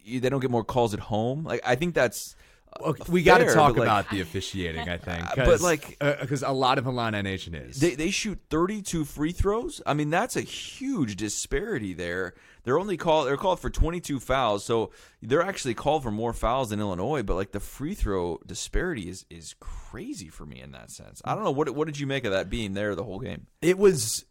they 0.07 0.31
don't 0.31 0.41
get 0.41 0.51
more 0.51 0.65
calls 0.65 0.95
at 0.95 1.01
home. 1.01 1.45
Like, 1.45 1.61
I 1.65 1.75
think 1.75 1.95
that's. 1.95 2.35
Uh, 2.81 2.89
Okay, 2.91 3.05
we 3.09 3.23
got 3.23 3.39
to 3.39 3.53
talk 3.53 3.77
like, 3.77 3.83
about 3.83 4.11
the 4.11 4.21
officiating. 4.21 4.89
I 4.89 4.97
think, 4.97 5.25
Uh, 5.39 5.45
but, 5.45 5.61
like- 5.61 5.99
because 5.99 6.43
a 6.43 6.51
lot 6.51 6.79
of 6.79 6.87
Illini 6.87 7.23
Nation 7.23 7.55
is. 7.55 7.81
They, 7.81 7.95
they 7.95 8.11
shoot 8.11 8.39
32 8.51 9.05
free 9.05 9.33
throws. 9.33 9.81
I 9.87 9.95
mean, 9.95 10.11
that's 10.11 10.37
a 10.37 10.41
huge 10.41 11.17
disparity 11.17 11.93
there. 11.95 12.35
They're 12.65 12.79
only 12.79 12.97
called 12.97 13.29
they're 13.29 13.39
called 13.39 13.61
for 13.61 13.71
22 13.71 14.21
fouls, 14.21 14.63
so 14.65 14.91
they're 15.23 15.43
actually 15.43 15.73
called 15.75 16.03
for 16.03 16.11
more 16.11 16.35
fouls 16.35 16.69
than 16.69 16.81
Illinois. 16.81 17.23
But 17.23 17.37
like 17.37 17.53
the 17.53 17.61
free 17.61 17.95
throw 17.95 18.41
disparity 18.45 19.09
is 19.09 19.25
is 19.31 19.55
crazy 19.59 20.29
for 20.29 20.45
me 20.45 20.61
in 20.61 20.73
that 20.73 20.91
sense. 20.91 21.23
I 21.25 21.35
don't 21.35 21.45
know 21.45 21.51
what 21.51 21.71
what 21.71 21.87
did 21.87 21.99
you 21.99 22.07
make 22.07 22.25
of 22.27 22.33
that 22.33 22.51
being 22.51 22.75
there 22.75 22.95
the 22.95 23.05
whole 23.05 23.21
game? 23.21 23.47
it 23.63 23.79
was 23.79 24.27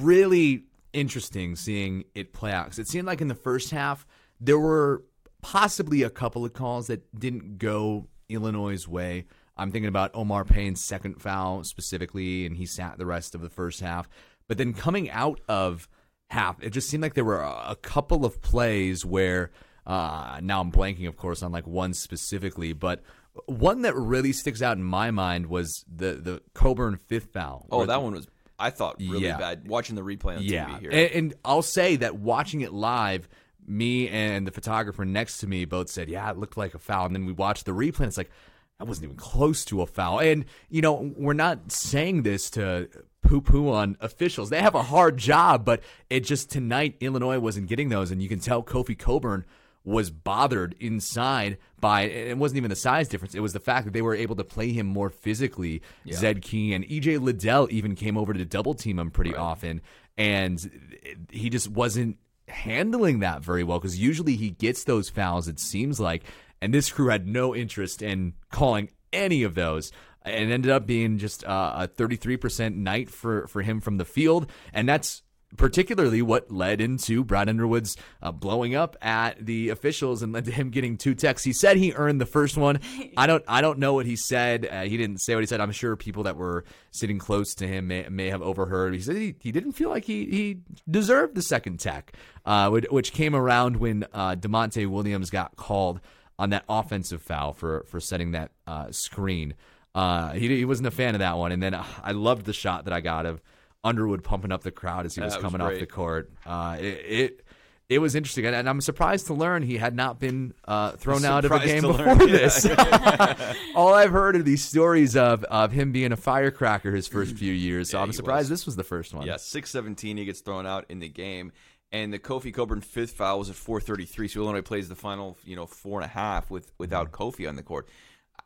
really 0.00 0.64
interesting 0.92 1.56
seeing 1.56 2.04
it 2.14 2.32
play 2.32 2.52
out 2.52 2.66
because 2.66 2.78
it 2.78 2.88
seemed 2.88 3.06
like 3.06 3.20
in 3.20 3.28
the 3.28 3.34
first 3.34 3.70
half 3.70 4.06
there 4.40 4.58
were 4.58 5.04
possibly 5.42 6.02
a 6.02 6.10
couple 6.10 6.44
of 6.44 6.52
calls 6.52 6.86
that 6.86 7.18
didn't 7.18 7.58
go 7.58 8.08
Illinois' 8.28 8.86
way. 8.88 9.26
I'm 9.56 9.70
thinking 9.70 9.88
about 9.88 10.10
Omar 10.14 10.44
Payne's 10.44 10.82
second 10.82 11.20
foul 11.20 11.62
specifically, 11.64 12.46
and 12.46 12.56
he 12.56 12.64
sat 12.64 12.96
the 12.98 13.06
rest 13.06 13.34
of 13.34 13.42
the 13.42 13.50
first 13.50 13.80
half. 13.80 14.08
But 14.48 14.58
then 14.58 14.72
coming 14.72 15.10
out 15.10 15.40
of 15.48 15.88
half, 16.30 16.62
it 16.62 16.70
just 16.70 16.88
seemed 16.88 17.02
like 17.02 17.14
there 17.14 17.24
were 17.24 17.40
a, 17.40 17.76
couple 17.82 18.24
of 18.24 18.40
plays 18.40 19.04
where 19.04 19.50
uh, 19.86 20.40
now 20.42 20.60
I'm 20.60 20.72
blanking, 20.72 21.06
of 21.06 21.16
course, 21.16 21.42
on 21.42 21.52
like 21.52 21.66
one 21.66 21.92
specifically, 21.92 22.72
but 22.72 23.02
one 23.46 23.82
that 23.82 23.94
really 23.94 24.32
sticks 24.32 24.62
out 24.62 24.76
in 24.76 24.82
my 24.84 25.10
mind 25.10 25.46
was 25.46 25.84
the 25.92 26.14
the 26.14 26.42
Cockburn 26.54 26.96
fifth 26.96 27.32
foul. 27.32 27.66
Oh, 27.70 27.86
that 27.86 28.02
one 28.02 28.12
was 28.12 28.26
I 28.58 28.70
thought 28.70 28.96
really 29.00 29.26
Yeah. 29.26 29.38
bad 29.38 29.68
watching 29.68 29.96
the 29.96 30.02
replay 30.02 30.36
on 30.36 30.42
yeah, 30.42 30.66
TV 30.66 30.80
here. 30.80 30.90
And, 30.90 31.12
and 31.12 31.34
I'll 31.44 31.62
say 31.62 31.96
that 31.96 32.16
watching 32.16 32.60
it 32.60 32.72
live, 32.72 33.28
me 33.66 34.08
and 34.08 34.46
the 34.46 34.50
photographer 34.50 35.04
next 35.04 35.38
to 35.38 35.46
me 35.46 35.64
both 35.64 35.88
said, 35.88 36.08
"Yeah, 36.08 36.30
it 36.30 36.38
looked 36.38 36.56
like 36.56 36.74
a 36.74 36.78
foul." 36.78 37.06
And 37.06 37.14
then 37.14 37.26
we 37.26 37.32
watched 37.32 37.66
the 37.66 37.72
replay, 37.72 38.00
and 38.00 38.08
it's 38.08 38.16
like 38.16 38.30
that 38.78 38.86
wasn't 38.86 39.04
even 39.04 39.16
close 39.16 39.64
to 39.66 39.82
a 39.82 39.86
foul. 39.86 40.20
And 40.20 40.44
you 40.68 40.82
know, 40.82 41.12
we're 41.16 41.32
not 41.32 41.72
saying 41.72 42.22
this 42.22 42.50
to 42.50 42.88
poo-poo 43.22 43.70
on 43.70 43.96
officials; 44.00 44.50
they 44.50 44.60
have 44.60 44.74
a 44.74 44.82
hard 44.82 45.16
job, 45.16 45.64
but 45.64 45.82
it 46.10 46.20
just 46.20 46.50
tonight 46.50 46.96
Illinois 47.00 47.38
wasn't 47.38 47.68
getting 47.68 47.88
those, 47.88 48.10
and 48.10 48.22
you 48.22 48.28
can 48.28 48.40
tell 48.40 48.62
Kofi 48.62 48.98
Cockburn 48.98 49.44
was 49.84 50.10
bothered 50.10 50.74
inside 50.78 51.58
by 51.80 52.02
it 52.02 52.38
wasn't 52.38 52.56
even 52.56 52.70
the 52.70 52.76
size 52.76 53.08
difference. 53.08 53.34
It 53.34 53.40
was 53.40 53.52
the 53.52 53.60
fact 53.60 53.84
that 53.84 53.92
they 53.92 54.02
were 54.02 54.14
able 54.14 54.36
to 54.36 54.44
play 54.44 54.72
him 54.72 54.86
more 54.86 55.10
physically. 55.10 55.82
Zed 56.10 56.42
key 56.42 56.72
and 56.72 56.84
ej 56.84 57.20
liddell 57.20 57.66
even 57.70 57.96
came 57.96 58.16
over 58.16 58.32
to 58.32 58.44
double 58.44 58.74
team 58.74 58.98
him 58.98 59.10
pretty 59.10 59.34
often. 59.34 59.80
And 60.16 61.26
he 61.30 61.50
just 61.50 61.68
wasn't 61.68 62.18
handling 62.48 63.20
that 63.20 63.42
very 63.42 63.64
well 63.64 63.78
because 63.78 63.98
usually 63.98 64.36
he 64.36 64.50
gets 64.50 64.84
those 64.84 65.08
fouls 65.08 65.48
it 65.48 65.58
seems 65.58 66.00
like 66.00 66.24
and 66.62 66.72
this 66.72 66.92
crew 66.92 67.08
had 67.08 67.26
no 67.26 67.56
interest 67.56 68.02
in 68.02 68.34
calling 68.50 68.88
any 69.12 69.42
of 69.42 69.54
those. 69.54 69.92
And 70.24 70.52
ended 70.52 70.70
up 70.70 70.86
being 70.86 71.18
just 71.18 71.44
uh, 71.44 71.72
a 71.80 71.88
33% 71.88 72.76
night 72.76 73.10
for, 73.10 73.48
for 73.48 73.60
him 73.60 73.80
from 73.80 73.96
the 73.96 74.04
field 74.04 74.48
and 74.72 74.88
that's 74.88 75.22
particularly 75.56 76.22
what 76.22 76.50
led 76.50 76.80
into 76.80 77.24
Brad 77.24 77.48
Underwood's 77.48 77.96
uh, 78.22 78.32
blowing 78.32 78.74
up 78.74 78.96
at 79.02 79.44
the 79.44 79.68
officials 79.68 80.22
and 80.22 80.32
led 80.32 80.44
to 80.46 80.50
him 80.50 80.70
getting 80.70 80.96
two 80.96 81.14
texts. 81.14 81.44
He 81.44 81.52
said 81.52 81.76
he 81.76 81.92
earned 81.92 82.20
the 82.20 82.26
first 82.26 82.56
one. 82.56 82.80
I 83.16 83.26
don't 83.26 83.44
I 83.46 83.60
don't 83.60 83.78
know 83.78 83.94
what 83.94 84.06
he 84.06 84.16
said. 84.16 84.66
Uh, 84.70 84.82
he 84.82 84.96
didn't 84.96 85.18
say 85.18 85.34
what 85.34 85.40
he 85.40 85.46
said. 85.46 85.60
I'm 85.60 85.72
sure 85.72 85.96
people 85.96 86.22
that 86.24 86.36
were 86.36 86.64
sitting 86.90 87.18
close 87.18 87.54
to 87.56 87.66
him 87.66 87.88
may, 87.88 88.08
may 88.08 88.30
have 88.30 88.42
overheard. 88.42 88.94
He 88.94 89.00
said 89.00 89.16
he, 89.16 89.34
he 89.40 89.52
didn't 89.52 89.72
feel 89.72 89.90
like 89.90 90.04
he, 90.04 90.26
he 90.26 90.60
deserved 90.90 91.34
the 91.34 91.42
second 91.42 91.80
tech, 91.80 92.12
uh, 92.44 92.70
which, 92.70 93.12
came 93.12 93.34
around 93.34 93.76
when 93.76 94.06
uh, 94.14 94.34
Da'Monte 94.36 94.86
Williams 94.86 95.28
got 95.28 95.54
called 95.56 96.00
on 96.38 96.48
that 96.48 96.64
offensive 96.66 97.20
foul 97.20 97.52
for 97.52 97.84
for 97.88 98.00
setting 98.00 98.32
that 98.32 98.50
uh, 98.66 98.90
screen. 98.90 99.54
Uh, 99.94 100.30
he, 100.32 100.48
he 100.48 100.64
wasn't 100.64 100.86
a 100.86 100.90
fan 100.90 101.14
of 101.14 101.18
that 101.18 101.36
one, 101.36 101.52
and 101.52 101.62
then 101.62 101.74
I 101.74 102.12
loved 102.12 102.46
the 102.46 102.54
shot 102.54 102.86
that 102.86 102.94
I 102.94 103.00
got 103.00 103.26
of 103.26 103.42
Underwood 103.84 104.22
pumping 104.22 104.52
up 104.52 104.62
the 104.62 104.70
crowd 104.70 105.06
as 105.06 105.14
he 105.14 105.20
was 105.20 105.32
That 105.34 105.42
was 105.42 105.52
coming 105.52 105.60
off 105.66 105.78
the 105.78 105.86
court. 105.86 106.30
Uh, 106.46 106.76
it, 106.80 106.84
it 106.84 107.46
it 107.88 107.98
was 107.98 108.14
interesting, 108.14 108.46
and, 108.46 108.68
I'm 108.68 108.80
surprised 108.80 109.26
to 109.26 109.34
learn 109.34 109.62
he 109.62 109.76
had 109.76 109.94
not 109.94 110.18
been 110.18 110.54
uh, 110.66 110.92
thrown 110.92 111.24
out 111.26 111.44
of 111.44 111.50
a 111.52 111.58
game 111.58 111.82
before 111.82 112.06
learn, 112.14 112.18
this. 112.18 112.64
All 113.74 113.92
I've 113.92 114.12
heard 114.12 114.36
are 114.36 114.42
these 114.42 114.64
stories 114.64 115.16
of 115.16 115.44
of 115.44 115.72
him 115.72 115.92
being 115.92 116.12
a 116.12 116.16
firecracker 116.16 116.90
his 116.92 117.08
first 117.08 117.36
few 117.36 117.52
years. 117.52 117.90
So 117.90 117.98
Yeah, 117.98 118.04
I'm 118.04 118.12
surprised 118.12 118.44
was. 118.50 118.60
this 118.60 118.66
was 118.66 118.76
the 118.76 118.84
first 118.84 119.12
one. 119.12 119.26
Yeah, 119.26 119.36
six 119.36 119.70
seventeen. 119.70 120.16
He 120.16 120.24
gets 120.24 120.40
thrown 120.40 120.64
out 120.64 120.86
in 120.88 121.00
the 121.00 121.08
game, 121.08 121.52
and 121.90 122.12
the 122.12 122.18
Kofi 122.18 122.54
Cockburn 122.54 122.80
fifth 122.80 123.12
foul 123.12 123.40
was 123.40 123.50
at 123.50 123.56
four 123.56 123.80
thirty 123.80 124.04
three. 124.06 124.28
So 124.28 124.40
Illinois 124.40 124.62
plays 124.62 124.88
the 124.88 124.94
final, 124.94 125.36
you 125.44 125.56
know, 125.56 125.66
four 125.66 126.00
and 126.00 126.04
a 126.08 126.12
half 126.14 126.50
with 126.50 126.72
without 126.78 127.10
Mm-hmm. 127.12 127.22
Kofi 127.22 127.48
on 127.48 127.56
the 127.56 127.62
court. 127.62 127.88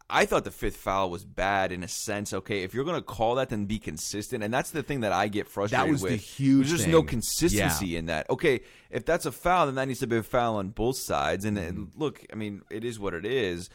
I 0.08 0.24
thought 0.24 0.44
the 0.44 0.52
fifth 0.52 0.76
foul 0.76 1.10
was 1.10 1.24
bad 1.24 1.72
in 1.72 1.82
a 1.82 1.88
sense. 1.88 2.32
Okay, 2.32 2.62
if 2.62 2.74
you're 2.74 2.84
going 2.84 2.96
to 2.96 3.02
call 3.02 3.34
that, 3.36 3.48
then 3.48 3.64
be 3.64 3.78
consistent, 3.80 4.44
and 4.44 4.54
that's 4.54 4.70
the 4.70 4.82
thing 4.84 5.00
that 5.00 5.12
I 5.12 5.26
get 5.28 5.48
frustrated 5.48 5.86
That 5.88 5.90
was 5.92 6.02
with. 6.02 6.12
the 6.12 6.16
huge 6.16 6.68
There's 6.68 6.78
just 6.82 6.88
no 6.88 7.02
consistency 7.02 7.96
in 7.96 8.06
that. 8.06 8.30
Okay, 8.30 8.60
if 8.90 9.04
that's 9.04 9.26
a 9.26 9.32
foul, 9.32 9.66
then 9.66 9.74
that 9.74 9.88
needs 9.88 10.00
to 10.00 10.06
be 10.06 10.16
a 10.18 10.22
foul 10.22 10.56
on 10.56 10.68
both 10.68 10.96
sides. 10.96 11.44
And, 11.44 11.56
Mm-hmm. 11.58 11.68
and 11.68 11.92
look, 11.96 12.24
I 12.32 12.36
mean, 12.36 12.62
it 12.70 12.84
is 12.84 13.00
what 13.00 13.14
it 13.14 13.26
is. 13.26 13.68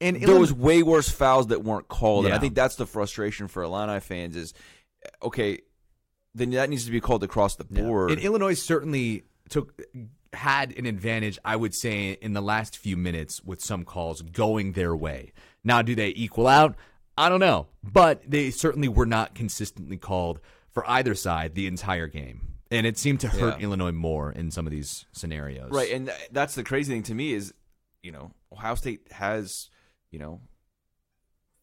And 0.00 0.14
there 0.16 0.22
Illinois- 0.24 0.40
was 0.40 0.52
way 0.52 0.82
worse 0.82 1.08
fouls 1.08 1.48
that 1.48 1.64
weren't 1.64 1.88
called, 1.88 2.26
and 2.26 2.34
I 2.34 2.38
think 2.38 2.54
that's 2.54 2.76
the 2.76 2.86
frustration 2.86 3.48
for 3.48 3.62
Illini 3.64 3.98
fans. 4.00 4.36
Is 4.36 4.54
okay, 5.22 5.58
then 6.34 6.50
that 6.50 6.70
needs 6.70 6.84
to 6.86 6.90
be 6.92 7.00
called 7.00 7.22
across 7.24 7.56
the 7.56 7.64
board. 7.64 8.10
And 8.12 8.20
Illinois 8.20 8.54
certainly 8.54 9.24
took 9.48 9.80
had 10.34 10.76
an 10.78 10.86
advantage, 10.86 11.38
I 11.44 11.56
would 11.56 11.74
say, 11.74 12.12
in 12.20 12.32
the 12.32 12.40
last 12.40 12.76
few 12.76 12.96
minutes 12.96 13.42
with 13.44 13.60
some 13.60 13.84
calls 13.84 14.22
going 14.22 14.72
their 14.72 14.94
way. 14.94 15.32
Now, 15.64 15.82
do 15.82 15.94
they 15.94 16.08
equal 16.08 16.46
out? 16.46 16.76
I 17.16 17.28
don't 17.28 17.40
know, 17.40 17.68
but 17.82 18.22
they 18.28 18.50
certainly 18.50 18.88
were 18.88 19.06
not 19.06 19.34
consistently 19.34 19.96
called 19.96 20.40
for 20.70 20.88
either 20.90 21.14
side 21.14 21.54
the 21.54 21.66
entire 21.68 22.08
game, 22.08 22.54
and 22.70 22.86
it 22.86 22.98
seemed 22.98 23.20
to 23.20 23.28
hurt 23.28 23.58
Yeah. 23.60 23.64
Illinois 23.66 23.92
more 23.92 24.32
in 24.32 24.50
some 24.50 24.66
of 24.66 24.72
these 24.72 25.06
scenarios. 25.12 25.70
Right, 25.70 25.92
and 25.92 26.12
that's 26.32 26.54
the 26.56 26.64
crazy 26.64 26.92
thing 26.92 27.04
to 27.04 27.14
me 27.14 27.32
is, 27.32 27.54
you 28.02 28.10
know, 28.10 28.32
Ohio 28.52 28.74
State 28.74 29.12
has, 29.12 29.70
you 30.10 30.18
know, 30.18 30.40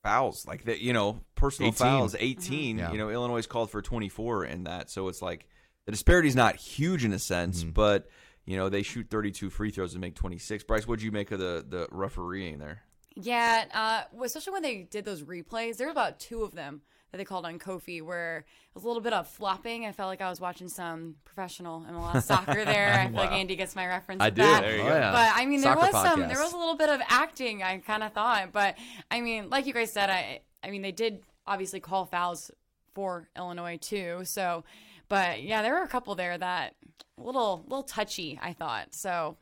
fouls 0.04 0.46
like 0.48 0.66
that. 0.66 0.80
You 0.80 0.94
know, 0.94 1.20
personal 1.36 1.70
18. 1.70 1.78
fouls, 1.78 2.16
18 2.18 2.78
Yeah. 2.78 2.92
You 2.92 2.98
know, 2.98 3.10
Illinois 3.10 3.38
is 3.38 3.48
called 3.48 3.70
for 3.72 3.82
twenty 3.82 4.10
four 4.10 4.46
in 4.46 4.63
that, 4.63 4.90
so 4.90 5.08
it's 5.08 5.22
like 5.22 5.46
the 5.86 5.92
disparity 5.92 6.28
is 6.28 6.36
not 6.36 6.56
huge 6.56 7.04
in 7.04 7.12
a 7.13 7.20
sense, 7.20 7.62
Mm-hmm. 7.63 7.72
but 7.72 8.08
you 8.45 8.57
know 8.57 8.69
they 8.69 8.83
shoot 8.83 9.07
thirty 9.10 9.31
two 9.31 9.50
free 9.50 9.71
throws 9.71 9.93
and 9.93 10.01
make 10.01 10.15
twenty 10.15 10.38
six. 10.38 10.63
Bryce, 10.63 10.83
what 10.83 10.89
would 10.89 11.01
you 11.01 11.12
make 11.12 11.31
of 11.31 11.39
the 11.39 11.65
the 11.67 11.88
refereeing 11.91 12.60
there? 12.60 12.83
Yeah, 13.15 13.65
uh, 13.74 14.24
especially 14.24 14.53
when 14.53 14.63
they 14.63 14.88
did 14.89 15.05
those 15.05 15.24
replays, 15.24 15.77
there 15.77 15.88
were 15.88 15.91
about 15.91 16.19
two 16.19 16.43
of 16.43 16.53
them 16.55 16.81
that 17.12 17.17
they 17.17 17.25
called 17.25 17.45
on 17.45 17.60
Kofi 17.60 18.01
where 18.01 18.38
it 18.39 18.45
was 18.74 18.83
a 18.83 18.88
little 18.88 19.01
bit 19.01 19.12
of 19.12 19.27
flopping. 19.27 19.86
I 19.86 19.91
felt 19.91 20.07
like 20.07 20.21
I 20.21 20.29
was 20.29 20.39
watching 20.39 20.69
some 20.69 21.15
professional 21.25 21.86
MLS 21.91 22.24
soccer 22.27 22.63
there. 22.63 22.93
I 22.93 23.07
feel 23.07 23.17
like 23.17 23.31
Andy 23.31 23.55
gets 23.57 23.75
my 23.75 23.86
reference. 23.86 24.21
I 24.21 24.27
with 24.27 24.36
do. 24.36 24.41
That. 24.43 24.62
There 24.62 24.77
you 24.77 24.83
go. 24.83 24.89
Oh. 24.89 25.12
But 25.12 25.31
I 25.36 25.45
mean, 25.45 25.62
there 25.62 25.74
Soccer 25.74 25.91
was 25.91 26.03
some, 26.03 26.19
there 26.21 26.41
was 26.41 26.53
a 26.53 26.57
little 26.57 26.77
bit 26.77 26.89
of 26.89 27.01
acting. 27.10 27.63
I 27.63 27.77
kind 27.79 28.03
of 28.03 28.13
thought, 28.13 28.51
but 28.53 28.77
I 29.10 29.19
mean, 29.19 29.50
like 29.50 29.65
you 29.65 29.74
guys 29.74 29.91
said, 29.91 30.10
I, 30.10 30.39
I 30.63 30.71
mean, 30.71 30.81
they 30.81 30.93
did 30.93 31.21
obviously 31.45 31.81
call 31.81 32.05
fouls 32.05 32.50
for 32.93 33.27
Illinois 33.36 33.77
too. 33.77 34.21
So, 34.24 34.63
but 35.12 35.44
yeah, 35.44 35.62
there 35.62 35.74
were 35.74 35.84
a 35.84 35.88
couple 35.88 36.15
there 36.15 36.38
that 36.38 36.74
a 37.20 37.22
little, 37.22 37.63
little 37.68 37.84
touchy. 37.84 38.39
I 38.41 38.53
thought 38.53 38.96
so. 38.96 39.38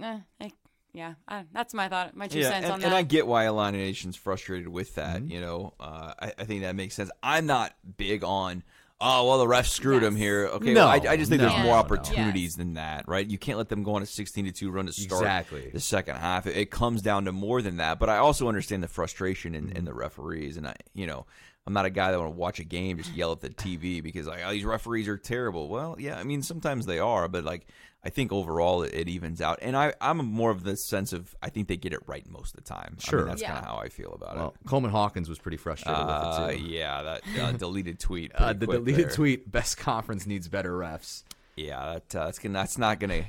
Eh, 0.00 0.18
I, 0.40 0.52
yeah, 0.92 1.14
I, 1.26 1.44
that's 1.52 1.74
my 1.74 1.88
thought, 1.88 2.14
my 2.14 2.28
two 2.28 2.42
cents 2.44 2.64
and, 2.64 2.72
on 2.74 2.80
that. 2.80 2.86
and 2.86 2.94
I 2.94 3.02
get 3.02 3.26
why 3.26 3.46
Illini 3.46 3.78
Nation's 3.78 4.14
frustrated 4.16 4.68
with 4.68 4.94
that. 4.94 5.16
Mm-hmm. 5.22 5.30
You 5.32 5.40
know, 5.40 5.74
uh, 5.80 6.12
I, 6.20 6.32
I 6.38 6.44
think 6.44 6.62
that 6.62 6.76
makes 6.76 6.94
sense. 6.94 7.10
I'm 7.22 7.46
not 7.46 7.72
big 7.96 8.22
on. 8.22 8.62
Oh 9.00 9.26
well, 9.26 9.38
the 9.38 9.46
refs 9.46 9.70
screwed 9.70 10.04
him 10.04 10.14
here. 10.14 10.46
Okay, 10.52 10.72
No, 10.72 10.86
well, 10.86 10.88
I, 10.88 11.12
I 11.14 11.16
just 11.16 11.28
think 11.28 11.42
no, 11.42 11.48
there's 11.48 11.64
more 11.64 11.74
opportunities 11.76 12.52
Yes. 12.52 12.54
than 12.56 12.74
that, 12.74 13.08
right? 13.08 13.26
You 13.26 13.38
can't 13.38 13.58
let 13.58 13.68
them 13.68 13.82
go 13.82 13.96
on 13.96 14.02
a 14.02 14.06
16 14.06 14.44
to 14.44 14.52
two 14.52 14.70
run 14.70 14.86
to 14.86 14.92
start 14.92 15.22
Exactly. 15.22 15.70
the 15.72 15.80
second 15.80 16.16
half. 16.16 16.46
It, 16.46 16.56
it 16.56 16.70
comes 16.70 17.02
down 17.02 17.24
to 17.24 17.32
more 17.32 17.60
than 17.60 17.78
that. 17.78 17.98
But 17.98 18.08
I 18.08 18.18
also 18.18 18.46
understand 18.46 18.82
the 18.84 18.88
frustration 18.88 19.54
in, 19.56 19.64
Mm-hmm. 19.66 19.76
in 19.78 19.84
the 19.84 19.92
referees, 19.94 20.56
and 20.56 20.68
I, 20.68 20.76
you 20.94 21.08
know, 21.08 21.26
I'm 21.66 21.72
not 21.72 21.86
a 21.86 21.90
guy 21.90 22.10
that 22.10 22.18
want 22.18 22.32
to 22.32 22.36
watch 22.38 22.60
a 22.60 22.64
game 22.64 22.98
just 22.98 23.14
yell 23.14 23.32
at 23.32 23.40
the 23.40 23.48
TV 23.48 24.02
because 24.02 24.26
like, 24.26 24.40
oh, 24.44 24.50
these 24.52 24.64
referees 24.66 25.08
are 25.08 25.16
terrible. 25.16 25.68
Well, 25.68 25.96
yeah, 25.98 26.18
I 26.18 26.22
mean 26.24 26.42
sometimes 26.42 26.84
they 26.86 26.98
are, 26.98 27.26
but 27.28 27.42
like 27.44 27.66
I 28.06 28.10
think 28.10 28.32
overall 28.32 28.82
it, 28.82 28.92
it 28.92 29.08
evens 29.08 29.40
out. 29.40 29.60
And 29.62 29.74
I, 29.74 29.94
I'm 29.98 30.18
more 30.18 30.50
of 30.50 30.62
the 30.62 30.76
sense 30.76 31.14
of 31.14 31.34
I 31.42 31.48
think 31.48 31.68
they 31.68 31.78
get 31.78 31.94
it 31.94 32.00
right 32.06 32.28
most 32.30 32.54
of 32.54 32.62
the 32.62 32.68
time. 32.68 32.96
I 32.98 33.02
Sure. 33.02 33.20
mean, 33.20 33.28
that's 33.28 33.40
Yeah. 33.40 33.52
kind 33.54 33.60
of 33.60 33.64
how 33.64 33.76
I 33.78 33.88
feel 33.88 34.12
about 34.12 34.36
Well, 34.36 34.54
it. 34.62 34.68
Coleman 34.68 34.90
Hawkins 34.90 35.26
was 35.28 35.38
pretty 35.38 35.56
frustrated 35.56 35.98
Uh, 35.98 36.48
with 36.48 36.54
it 36.54 36.58
too. 36.58 36.66
yeah, 36.66 37.02
that 37.02 37.22
uh, 37.40 37.52
deleted 37.52 37.98
tweet. 37.98 38.32
Uh, 38.38 38.52
the 38.52 38.66
quick 38.66 38.80
deleted 38.84 39.06
there. 39.08 39.14
tweet: 39.16 39.50
"Best 39.50 39.78
conference 39.78 40.26
needs 40.26 40.48
better 40.48 40.72
refs." 40.76 41.22
Yeah, 41.56 41.94
that, 41.94 42.16
uh, 42.16 42.24
that's 42.26 42.38
gonna, 42.38 42.54
that's 42.54 42.78
not 42.78 42.98
gonna 43.00 43.24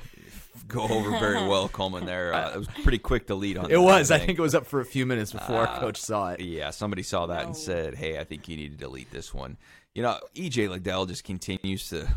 go 0.67 0.81
over 0.81 1.11
very 1.11 1.35
well, 1.47 1.67
Coleman. 1.69 2.05
There, 2.05 2.33
uh, 2.33 2.53
it 2.53 2.57
was 2.57 2.67
pretty 2.83 2.97
quick 2.97 3.27
delete 3.27 3.57
on. 3.57 3.65
It 3.65 3.69
that, 3.69 3.81
was. 3.81 4.11
I 4.11 4.17
think 4.17 4.39
it 4.39 4.41
was 4.41 4.55
up 4.55 4.65
for 4.65 4.79
a 4.79 4.85
few 4.85 5.05
minutes 5.05 5.31
before 5.31 5.57
Uh, 5.57 5.67
our 5.67 5.79
coach 5.79 5.97
saw 5.97 6.31
it. 6.31 6.39
Yeah, 6.41 6.71
somebody 6.71 7.03
saw 7.03 7.27
that 7.27 7.45
and 7.45 7.55
said, 7.55 7.95
"Hey, 7.95 8.17
I 8.19 8.23
think 8.23 8.47
you 8.47 8.57
need 8.57 8.71
to 8.71 8.77
delete 8.77 9.11
this 9.11 9.33
one." 9.33 9.57
You 9.93 10.01
know, 10.03 10.19
EJ 10.35 10.69
Liddell 10.69 11.05
just 11.05 11.23
continues 11.23 11.89
to 11.89 12.07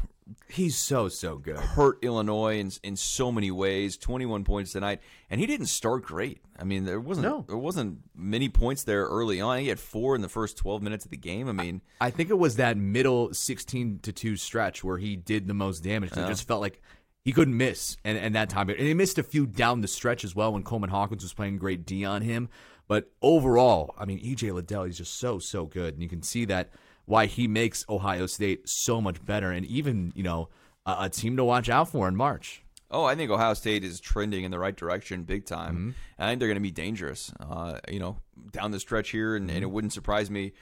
He's 0.49 0.76
so 0.76 1.08
so 1.08 1.37
good. 1.37 1.56
hurt 1.58 1.99
Illinois 2.02 2.58
in 2.58 2.70
in 2.82 2.97
so 2.97 3.32
many 3.32 3.50
ways. 3.50 3.97
Twenty 3.97 4.26
one 4.26 4.44
points 4.44 4.73
tonight, 4.73 5.00
and 5.30 5.40
he 5.40 5.47
didn't 5.47 5.66
start 5.66 6.02
great. 6.04 6.40
I 6.58 6.64
mean, 6.64 6.85
there 6.85 7.00
wasn't 7.00 7.26
No. 7.26 7.44
there 7.47 7.56
wasn't 7.56 7.99
many 8.14 8.49
points 8.49 8.82
there 8.85 9.04
early 9.04 9.40
on. 9.40 9.61
He 9.61 9.68
had 9.68 9.80
four 9.80 10.14
in 10.14 10.20
the 10.23 10.28
first 10.28 10.56
twelve 10.56 10.82
minutes 10.82 11.04
of 11.04 11.11
the 11.11 11.16
game. 11.16 11.49
I 11.49 11.52
mean, 11.52 11.80
I 12.00 12.11
think 12.11 12.30
it 12.30 12.38
was 12.38 12.56
that 12.56 12.76
middle 12.76 13.32
16 13.32 14.00
to 14.02 14.12
2 14.12 14.37
stretch 14.37 14.82
where 14.85 14.99
he 14.99 15.16
did 15.16 15.47
the 15.47 15.54
most 15.54 15.82
damage. 15.82 16.12
It 16.12 16.26
just 16.26 16.47
felt 16.47 16.61
like 16.61 16.80
he 17.25 17.32
couldn't 17.32 17.56
miss 17.56 17.97
and, 18.04 18.16
and 18.18 18.35
that 18.35 18.49
time. 18.50 18.68
And 18.70 18.80
he 18.80 18.94
missed 18.94 19.18
a 19.18 19.23
few 19.23 19.47
down 19.47 19.80
the 19.82 19.88
stretch 19.88 20.25
as 20.25 20.35
well 20.35 20.52
when 20.52 20.62
Coleman 20.62 20.90
Hawkins 20.90 21.23
was 21.23 21.32
playing 21.35 21.58
great 21.58 21.85
D 21.87 22.04
on 22.04 22.23
him. 22.23 22.49
But 22.87 23.11
overall, 23.20 23.94
I 23.99 24.06
mean, 24.06 24.18
EJ 24.20 24.52
Liddell, 24.54 24.85
he's 24.85 24.97
just 24.97 25.18
so, 25.18 25.38
so 25.38 25.66
good. 25.66 25.92
And 25.94 26.02
you 26.02 26.08
can 26.08 26.23
see 26.23 26.47
that 26.47 26.70
why 27.08 27.26
he 27.26 27.48
makes 27.48 27.84
Ohio 27.88 28.26
State 28.26 28.68
so 28.68 29.00
much 29.00 29.24
better 29.24 29.50
and 29.50 29.64
even, 29.66 30.12
you 30.14 30.22
know, 30.22 30.48
a, 30.86 30.96
a 31.00 31.08
team 31.08 31.36
to 31.38 31.44
watch 31.44 31.68
out 31.68 31.88
for 31.88 32.06
in 32.06 32.14
March. 32.14 32.62
Oh, 32.90 33.04
I 33.04 33.14
think 33.14 33.30
Ohio 33.30 33.54
State 33.54 33.82
is 33.82 33.98
trending 34.00 34.44
in 34.44 34.50
the 34.50 34.58
right 34.58 34.76
direction 34.76 35.24
big 35.24 35.44
time. 35.44 35.74
Mm-hmm. 35.74 35.88
And 35.88 35.94
I 36.18 36.28
think 36.28 36.38
they're 36.38 36.48
going 36.48 36.56
to 36.56 36.60
be 36.60 36.70
dangerous, 36.70 37.32
uh, 37.40 37.78
you 37.88 37.98
know, 37.98 38.18
down 38.52 38.70
the 38.70 38.80
stretch 38.80 39.10
here. 39.10 39.36
And, 39.36 39.48
Mm-hmm. 39.48 39.56
and 39.56 39.62
it 39.64 39.70
wouldn't 39.70 39.92
surprise 39.92 40.30
me 40.30 40.52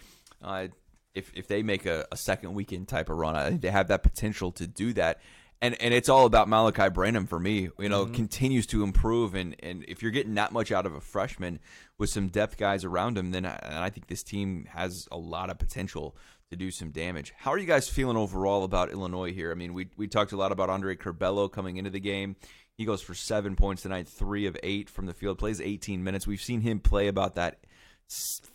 uh, 0.42 0.68
if, 1.14 1.32
if 1.34 1.46
they 1.48 1.62
make 1.62 1.84
a, 1.86 2.06
a 2.10 2.16
second 2.16 2.54
weekend 2.54 2.88
type 2.88 3.10
of 3.10 3.16
run. 3.16 3.36
I 3.36 3.48
think 3.48 3.60
they 3.60 3.70
have 3.70 3.88
that 3.88 4.02
potential 4.02 4.52
to 4.52 4.66
do 4.66 4.92
that. 4.94 5.20
And 5.62 5.74
and 5.80 5.94
it's 5.94 6.10
all 6.10 6.26
about 6.26 6.50
Malachi 6.50 6.90
Branham 6.90 7.26
for 7.26 7.40
me. 7.40 7.70
You 7.78 7.88
know, 7.88 8.04
continues 8.04 8.66
to 8.66 8.82
improve. 8.82 9.34
And, 9.34 9.56
and 9.60 9.86
if 9.88 10.02
you're 10.02 10.10
getting 10.10 10.34
that 10.34 10.52
much 10.52 10.70
out 10.70 10.84
of 10.84 10.94
a 10.94 11.00
freshman 11.00 11.60
with 11.96 12.10
some 12.10 12.28
depth 12.28 12.58
guys 12.58 12.84
around 12.84 13.16
him, 13.16 13.30
then 13.30 13.46
I, 13.46 13.58
and 13.62 13.78
I 13.78 13.88
think 13.88 14.06
this 14.06 14.22
team 14.22 14.66
has 14.74 15.08
a 15.10 15.16
lot 15.16 15.48
of 15.48 15.58
potential 15.58 16.14
to 16.50 16.56
do 16.56 16.70
some 16.70 16.90
damage. 16.90 17.32
How 17.36 17.52
are 17.52 17.58
you 17.58 17.66
guys 17.66 17.88
feeling 17.88 18.16
overall 18.16 18.64
about 18.64 18.90
Illinois 18.90 19.32
here? 19.32 19.50
I 19.50 19.54
mean, 19.54 19.74
we 19.74 19.88
we 19.96 20.06
talked 20.06 20.32
a 20.32 20.36
lot 20.36 20.52
about 20.52 20.70
Andre 20.70 20.96
Curbelo 20.96 21.50
coming 21.50 21.76
into 21.76 21.90
the 21.90 22.00
game. 22.00 22.36
He 22.76 22.84
goes 22.84 23.00
for 23.02 23.14
seven 23.14 23.56
points 23.56 23.82
tonight, 23.82 24.06
three 24.06 24.46
of 24.46 24.56
eight 24.62 24.90
from 24.90 25.06
the 25.06 25.14
field, 25.14 25.38
plays 25.38 25.60
18 25.60 26.04
minutes. 26.04 26.26
We've 26.26 26.40
seen 26.40 26.60
him 26.60 26.78
play 26.78 27.08
about 27.08 27.34
that 27.36 27.58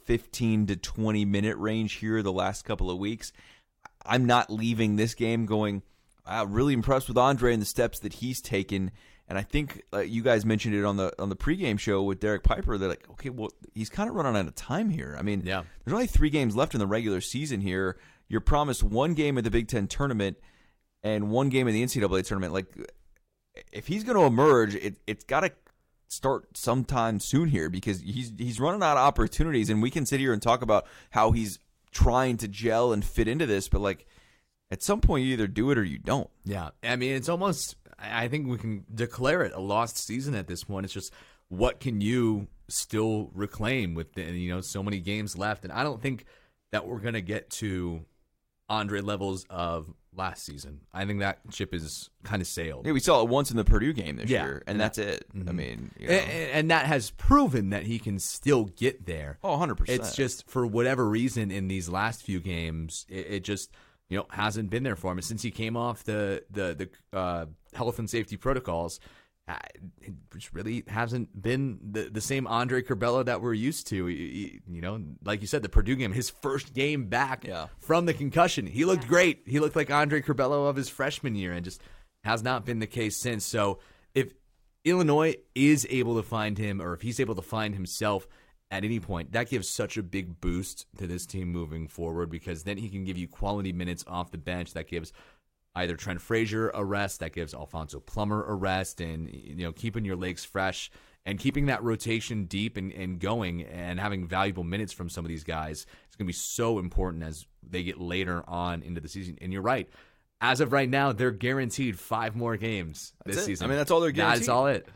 15 0.05 0.67
to 0.67 0.75
20 0.75 1.25
minute 1.25 1.57
range 1.57 1.93
here 1.93 2.21
the 2.21 2.31
last 2.31 2.63
couple 2.63 2.91
of 2.91 2.99
weeks. 2.99 3.33
I'm 4.05 4.25
not 4.25 4.51
leaving 4.51 4.95
this 4.95 5.15
game 5.15 5.45
going, 5.45 5.81
wow, 6.25 6.45
really 6.45 6.73
impressed 6.73 7.07
with 7.07 7.17
Andre 7.17 7.53
and 7.53 7.61
the 7.61 7.67
steps 7.67 7.99
that 7.99 8.13
he's 8.13 8.41
taken. 8.41 8.91
And 9.31 9.37
I 9.37 9.43
think 9.43 9.81
uh, 9.93 9.99
you 9.99 10.23
guys 10.23 10.45
mentioned 10.45 10.75
it 10.75 10.83
on 10.83 10.97
the 10.97 11.13
on 11.17 11.29
the 11.29 11.37
pregame 11.37 11.79
show 11.79 12.03
with 12.03 12.19
Derek 12.19 12.43
Piper. 12.43 12.77
They're 12.77 12.89
like, 12.89 13.09
okay, 13.11 13.29
well, 13.29 13.49
he's 13.73 13.89
kind 13.89 14.09
of 14.09 14.15
running 14.15 14.35
out 14.35 14.45
of 14.45 14.55
time 14.55 14.89
here. 14.89 15.15
I 15.17 15.21
mean, 15.21 15.43
Yeah. 15.45 15.63
there's 15.85 15.93
only 15.93 16.07
three 16.07 16.29
games 16.29 16.53
left 16.53 16.73
in 16.73 16.79
the 16.81 16.85
regular 16.87 17.21
season 17.21 17.61
here. 17.61 17.97
You're 18.27 18.41
promised 18.41 18.83
one 18.83 19.13
game 19.13 19.37
at 19.37 19.45
the 19.45 19.49
Big 19.49 19.69
Ten 19.69 19.87
tournament 19.87 20.37
and 21.01 21.29
one 21.31 21.47
game 21.47 21.67
in 21.69 21.73
the 21.73 21.81
NCAA 21.81 22.25
tournament. 22.25 22.51
Like, 22.53 22.67
if 23.71 23.87
he's 23.87 24.03
going 24.03 24.17
to 24.17 24.23
emerge, 24.25 24.75
it, 24.75 24.97
it's 25.07 25.23
got 25.23 25.39
to 25.41 25.51
start 26.09 26.57
sometime 26.57 27.21
soon 27.21 27.47
here 27.47 27.69
because 27.69 28.01
he's 28.01 28.33
he's 28.37 28.59
running 28.59 28.83
out 28.83 28.97
of 28.97 29.07
opportunities. 29.07 29.69
And 29.69 29.81
we 29.81 29.89
can 29.89 30.05
sit 30.05 30.19
here 30.19 30.33
and 30.33 30.41
talk 30.41 30.61
about 30.61 30.85
how 31.11 31.31
he's 31.31 31.57
trying 31.91 32.35
to 32.37 32.49
gel 32.49 32.91
and 32.93 33.03
fit 33.03 33.27
into 33.29 33.45
this, 33.45 33.69
but 33.69 33.79
like 33.79 34.05
at 34.69 34.81
some 34.83 35.01
point, 35.01 35.25
you 35.25 35.33
either 35.33 35.47
do 35.47 35.71
it 35.71 35.77
or 35.77 35.83
you 35.83 35.97
don't. 35.99 36.29
Yeah, 36.45 36.69
I 36.83 36.95
mean, 36.97 37.13
it's 37.15 37.27
almost. 37.29 37.75
I 38.01 38.27
think 38.27 38.47
we 38.47 38.57
can 38.57 38.85
declare 38.93 39.43
it 39.43 39.53
a 39.53 39.59
lost 39.59 39.97
season 39.97 40.35
at 40.35 40.47
this 40.47 40.63
point. 40.63 40.85
It's 40.85 40.93
just 40.93 41.13
what 41.49 41.79
can 41.79 42.01
you 42.01 42.47
still 42.67 43.29
reclaim 43.33 43.93
with 43.93 44.13
the, 44.13 44.23
you 44.23 44.53
know 44.53 44.61
so 44.61 44.81
many 44.81 44.99
games 44.99 45.37
left, 45.37 45.63
and 45.63 45.73
I 45.73 45.83
don't 45.83 46.01
think 46.01 46.25
that 46.71 46.87
we're 46.87 46.99
gonna 46.99 47.21
get 47.21 47.49
to 47.51 48.05
Andre 48.69 49.01
levels 49.01 49.45
of 49.49 49.93
last 50.15 50.43
season. 50.45 50.81
I 50.93 51.05
think 51.05 51.19
that 51.19 51.39
ship 51.51 51.73
is 51.73 52.09
kind 52.23 52.41
of 52.41 52.47
sailed. 52.47 52.85
Yeah, 52.85 52.93
we 52.93 52.99
saw 52.99 53.21
it 53.21 53.29
once 53.29 53.51
in 53.51 53.57
the 53.57 53.63
Purdue 53.63 53.93
game 53.93 54.17
this 54.17 54.29
Yeah. 54.29 54.43
year, 54.43 54.63
and 54.67 54.79
that's 54.79 54.97
it. 54.97 55.25
I 55.33 55.37
mm-hmm. 55.37 55.55
mean, 55.55 55.91
you 55.97 56.07
know. 56.07 56.13
A- 56.13 56.17
a- 56.17 56.53
and, 56.53 56.71
that 56.71 56.85
has 56.85 57.11
proven 57.11 57.69
that 57.69 57.83
he 57.83 57.99
can 57.99 58.19
still 58.19 58.65
get 58.65 59.05
there. 59.05 59.39
oh, 59.43 59.51
100 59.51 59.75
percent. 59.75 60.01
It's 60.01 60.15
just 60.15 60.49
for 60.49 60.65
whatever 60.65 61.07
reason 61.07 61.51
in 61.51 61.67
these 61.67 61.89
last 61.89 62.23
few 62.23 62.39
games, 62.39 63.05
it, 63.09 63.27
it 63.29 63.43
just 63.43 63.71
you 64.11 64.17
know, 64.17 64.27
hasn't 64.29 64.69
been 64.69 64.83
there 64.83 64.95
for 64.97 65.11
him 65.13 65.21
since 65.21 65.41
he 65.41 65.49
came 65.49 65.75
off 65.77 66.03
the 66.03 66.43
the 66.51 66.89
the 67.11 67.17
uh, 67.17 67.45
health 67.73 67.97
and 67.97 68.09
safety 68.09 68.35
protocols. 68.37 68.99
Uh, 69.47 69.55
it 70.01 70.13
really 70.53 70.83
hasn't 70.87 71.41
been 71.41 71.79
the, 71.91 72.03
the 72.03 72.21
same 72.21 72.45
Andre 72.45 72.83
Curbelo 72.83 73.25
that 73.25 73.41
we're 73.41 73.53
used 73.55 73.87
to. 73.87 74.07
You, 74.07 74.59
you 74.69 74.81
know, 74.81 75.01
like 75.25 75.41
you 75.41 75.47
said, 75.47 75.63
the 75.63 75.67
Purdue 75.69 75.95
game, 75.95 76.11
his 76.13 76.29
first 76.29 76.73
game 76.73 77.05
back 77.07 77.45
Yeah. 77.45 77.67
from 77.79 78.05
the 78.05 78.13
concussion, 78.13 78.67
he 78.67 78.85
looked 78.85 79.07
great. 79.07 79.41
He 79.47 79.59
looked 79.59 79.75
like 79.75 79.89
Andre 79.89 80.21
Curbelo 80.21 80.69
of 80.69 80.75
his 80.75 80.89
freshman 80.89 81.35
year, 81.35 81.53
and 81.53 81.65
just 81.65 81.81
has 82.23 82.43
not 82.43 82.65
been 82.65 82.79
the 82.79 82.87
case 82.87 83.19
since. 83.19 83.43
So 83.45 83.79
if 84.13 84.31
Illinois 84.85 85.35
is 85.55 85.87
able 85.89 86.15
to 86.17 86.23
find 86.23 86.57
him, 86.57 86.81
or 86.81 86.93
if 86.93 87.01
he's 87.01 87.19
able 87.19 87.35
to 87.35 87.41
find 87.41 87.73
himself 87.73 88.27
at 88.71 88.85
any 88.85 88.99
point, 88.99 89.33
that 89.33 89.49
gives 89.49 89.69
such 89.69 89.97
a 89.97 90.03
big 90.03 90.39
boost 90.39 90.87
to 90.97 91.05
this 91.05 91.25
team 91.25 91.49
moving 91.49 91.87
forward 91.87 92.29
because 92.29 92.63
then 92.63 92.77
he 92.77 92.89
can 92.89 93.03
give 93.03 93.17
you 93.17 93.27
quality 93.27 93.73
minutes 93.73 94.05
off 94.07 94.31
the 94.31 94.37
bench. 94.37 94.73
That 94.73 94.87
gives 94.87 95.11
either 95.75 95.95
Trent 95.95 96.21
Frazier 96.21 96.69
a 96.69 96.83
rest, 96.83 97.19
that 97.19 97.33
gives 97.33 97.53
Alfonso 97.53 97.99
Plummer 97.99 98.43
a 98.45 98.55
rest, 98.55 99.01
and 99.01 99.29
you 99.29 99.65
know 99.65 99.73
keeping 99.73 100.05
your 100.05 100.15
legs 100.15 100.45
fresh 100.45 100.89
and 101.25 101.37
keeping 101.37 101.67
that 101.67 101.83
rotation 101.83 102.45
deep 102.45 102.77
and, 102.77 102.91
and 102.93 103.19
going 103.19 103.63
and 103.63 103.99
having 103.99 104.25
valuable 104.25 104.63
minutes 104.63 104.93
from 104.93 105.09
some 105.09 105.25
of 105.25 105.29
these 105.29 105.43
guys 105.43 105.79
is 105.79 106.15
going 106.17 106.25
to 106.25 106.29
be 106.29 106.33
so 106.33 106.79
important 106.79 107.23
as 107.23 107.45
they 107.67 107.83
get 107.83 107.99
later 107.99 108.43
on 108.47 108.81
into 108.81 109.01
the 109.01 109.07
season. 109.07 109.37
And 109.41 109.53
you're 109.53 109.61
right. 109.61 109.87
As 110.39 110.59
of 110.59 110.71
right 110.71 110.89
now, 110.89 111.11
they're 111.11 111.29
guaranteed 111.29 111.99
five 111.99 112.35
more 112.35 112.57
games 112.57 113.13
this 113.25 113.37
it. 113.37 113.43
season. 113.43 113.65
I 113.65 113.67
mean, 113.67 113.77
that's 113.77 113.91
all 113.91 113.99
they're 113.99 114.11
guaranteed. 114.11 114.41
is 114.41 114.49
all 114.49 114.65
it. 114.67 114.87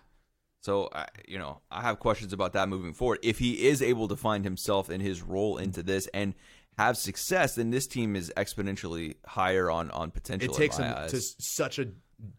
So, 0.65 0.89
I 0.91 1.05
you 1.27 1.37
know, 1.37 1.61
I 1.69 1.81
have 1.83 1.99
questions 1.99 2.33
about 2.33 2.53
that 2.53 2.67
moving 2.67 2.93
forward. 2.93 3.19
If 3.21 3.37
he 3.37 3.67
is 3.67 3.83
able 3.83 4.07
to 4.07 4.15
find 4.15 4.43
himself 4.43 4.89
in 4.89 4.99
his 4.99 5.21
role 5.21 5.57
into 5.57 5.83
this 5.83 6.07
and 6.11 6.33
have 6.79 6.97
success, 6.97 7.53
then 7.53 7.69
this 7.69 7.85
team 7.85 8.15
is 8.15 8.33
exponentially 8.35 9.13
higher 9.27 9.69
on 9.69 9.91
on 9.91 10.09
potential. 10.09 10.51
It 10.51 10.57
takes 10.57 10.77
him 10.77 10.91
eyes. 10.91 11.11
to 11.11 11.21
such 11.21 11.77
a 11.77 11.89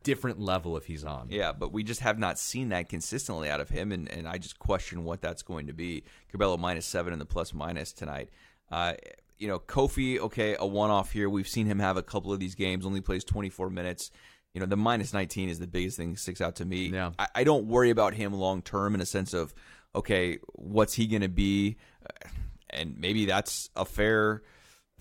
different 0.02 0.40
level 0.40 0.76
if 0.76 0.86
he's 0.86 1.04
on. 1.04 1.28
Yeah, 1.30 1.52
but 1.52 1.72
we 1.72 1.84
just 1.84 2.00
have 2.00 2.18
not 2.18 2.36
seen 2.36 2.70
that 2.70 2.88
consistently 2.88 3.48
out 3.48 3.60
of 3.60 3.68
him, 3.68 3.92
and, 3.92 4.10
and 4.10 4.26
I 4.26 4.38
just 4.38 4.58
question 4.58 5.04
what 5.04 5.22
that's 5.22 5.42
going 5.42 5.68
to 5.68 5.72
be. 5.72 6.02
Curbelo 6.34 6.58
minus 6.58 6.84
seven 6.84 7.12
in 7.12 7.20
the 7.20 7.26
plus 7.26 7.54
minus 7.54 7.92
tonight. 7.92 8.30
Uh, 8.72 8.94
you 9.38 9.46
know, 9.46 9.60
Kofi, 9.60 10.18
okay, 10.18 10.56
a 10.58 10.66
one 10.66 10.90
off 10.90 11.12
here. 11.12 11.30
We've 11.30 11.46
seen 11.46 11.66
him 11.66 11.78
have 11.78 11.96
a 11.96 12.02
couple 12.02 12.32
of 12.32 12.40
these 12.40 12.56
games, 12.56 12.84
only 12.84 13.00
plays 13.00 13.22
24 13.22 13.70
minutes. 13.70 14.10
You 14.56 14.60
know, 14.60 14.66
the 14.66 14.76
minus 14.78 15.12
19 15.12 15.50
is 15.50 15.58
the 15.58 15.66
biggest 15.66 15.98
thing 15.98 16.12
that 16.12 16.18
sticks 16.18 16.40
out 16.40 16.56
to 16.56 16.64
me. 16.64 16.86
Yeah. 16.86 17.10
I, 17.18 17.28
I 17.34 17.44
don't 17.44 17.66
worry 17.66 17.90
about 17.90 18.14
him 18.14 18.32
long 18.32 18.62
term 18.62 18.94
in 18.94 19.02
a 19.02 19.04
sense 19.04 19.34
of, 19.34 19.52
okay, 19.94 20.38
what's 20.54 20.94
he 20.94 21.06
going 21.06 21.20
to 21.20 21.28
be? 21.28 21.76
Uh, 22.02 22.28
And 22.70 22.98
maybe 22.98 23.26
that's 23.26 23.68
a 23.76 23.84
fair 23.84 24.40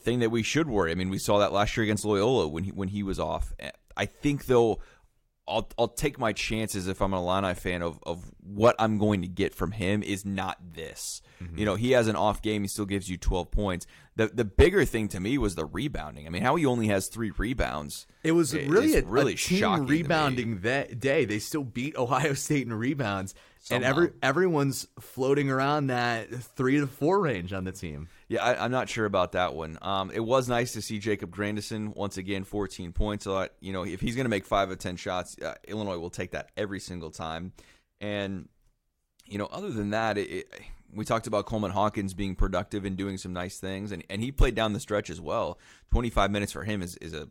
thing 0.01 0.19
that 0.19 0.29
we 0.29 0.43
should 0.43 0.67
worry. 0.67 0.91
I 0.91 0.95
mean, 0.95 1.09
we 1.09 1.19
saw 1.19 1.39
that 1.39 1.53
last 1.53 1.77
year 1.77 1.85
against 1.85 2.03
Loyola 2.03 2.49
when 2.49 2.65
he 2.65 2.71
when 2.71 2.89
he 2.89 3.01
was 3.01 3.17
off. 3.17 3.53
I 3.95 4.05
think 4.07 4.47
though, 4.47 4.79
I'll 5.47 5.69
I'll 5.77 5.87
take 5.87 6.17
my 6.17 6.33
chances 6.33 6.87
if 6.87 7.01
I'm 7.01 7.13
an 7.13 7.19
Illini 7.19 7.53
fan 7.53 7.83
of 7.83 7.99
of 8.03 8.31
what 8.41 8.75
I'm 8.79 8.97
going 8.97 9.21
to 9.21 9.27
get 9.27 9.53
from 9.53 9.71
him 9.71 10.01
is 10.01 10.25
not 10.25 10.57
this. 10.73 11.21
Mm-hmm. 11.41 11.57
You 11.59 11.65
know, 11.65 11.75
he 11.75 11.91
has 11.91 12.07
an 12.07 12.15
off 12.15 12.41
game, 12.41 12.63
he 12.63 12.67
still 12.67 12.85
gives 12.85 13.09
you 13.09 13.17
12 13.17 13.51
points. 13.51 13.85
The 14.15 14.27
the 14.27 14.45
bigger 14.45 14.85
thing 14.85 15.07
to 15.09 15.19
me 15.19 15.37
was 15.37 15.55
the 15.55 15.65
rebounding. 15.65 16.25
I 16.25 16.29
mean, 16.29 16.41
how 16.41 16.55
he 16.55 16.65
only 16.65 16.87
has 16.87 17.07
three 17.07 17.31
rebounds. 17.31 18.07
It 18.23 18.31
was 18.31 18.55
really 18.55 18.95
a, 18.95 19.03
really 19.03 19.33
a 19.33 19.37
shocking 19.37 19.85
rebounding 19.85 20.61
that 20.61 20.99
day. 20.99 21.25
They 21.25 21.39
still 21.39 21.63
beat 21.63 21.95
Ohio 21.95 22.33
State 22.45 22.65
in 22.65 22.73
rebounds, 22.73 23.35
and 23.69 23.83
every 23.83 24.13
everyone's 24.23 24.87
floating 24.99 25.51
around 25.51 25.87
that 25.87 26.33
three 26.33 26.79
to 26.79 26.87
four 26.87 27.19
range 27.19 27.53
on 27.53 27.65
the 27.65 27.71
team. 27.71 28.07
Yeah, 28.27 28.43
I, 28.43 28.63
I'm 28.63 28.71
not 28.71 28.89
sure 28.89 29.05
about 29.05 29.33
that 29.33 29.53
one. 29.53 29.77
Um, 29.81 30.09
it 30.11 30.19
was 30.19 30.49
nice 30.49 30.73
to 30.73 30.81
see 30.81 30.97
Jacob 30.97 31.29
Grandison 31.29 31.93
once 31.93 32.17
again, 32.17 32.43
14 32.43 32.91
points. 32.91 33.25
You 33.25 33.73
know, 33.73 33.85
if 33.85 34.01
he's 34.01 34.15
going 34.15 34.25
to 34.25 34.29
make 34.29 34.45
five 34.45 34.71
of 34.71 34.79
10 34.79 34.95
shots, 34.95 35.35
uh, 35.41 35.53
Illinois 35.67 35.97
will 35.97 36.09
take 36.09 36.31
that 36.31 36.49
every 36.57 36.79
single 36.79 37.11
time. 37.11 37.53
And 38.01 38.49
you 39.25 39.37
know, 39.37 39.47
other 39.47 39.71
than 39.71 39.91
that, 39.91 40.17
it, 40.17 40.29
it, 40.29 40.61
we 40.93 41.03
talked 41.03 41.27
about 41.27 41.45
Coleman 41.45 41.71
Hawkins 41.71 42.13
being 42.13 42.35
productive 42.35 42.85
and 42.85 42.95
doing 42.95 43.17
some 43.17 43.33
nice 43.33 43.59
things, 43.59 43.91
and, 43.91 44.03
and 44.09 44.21
he 44.21 44.31
played 44.31 44.55
down 44.55 44.73
the 44.73 44.79
stretch 44.79 45.09
as 45.09 45.19
well. 45.19 45.57
25 45.91 46.31
minutes 46.31 46.51
for 46.51 46.63
him 46.63 46.81
is, 46.81 46.95
is 46.97 47.13
a 47.13 47.27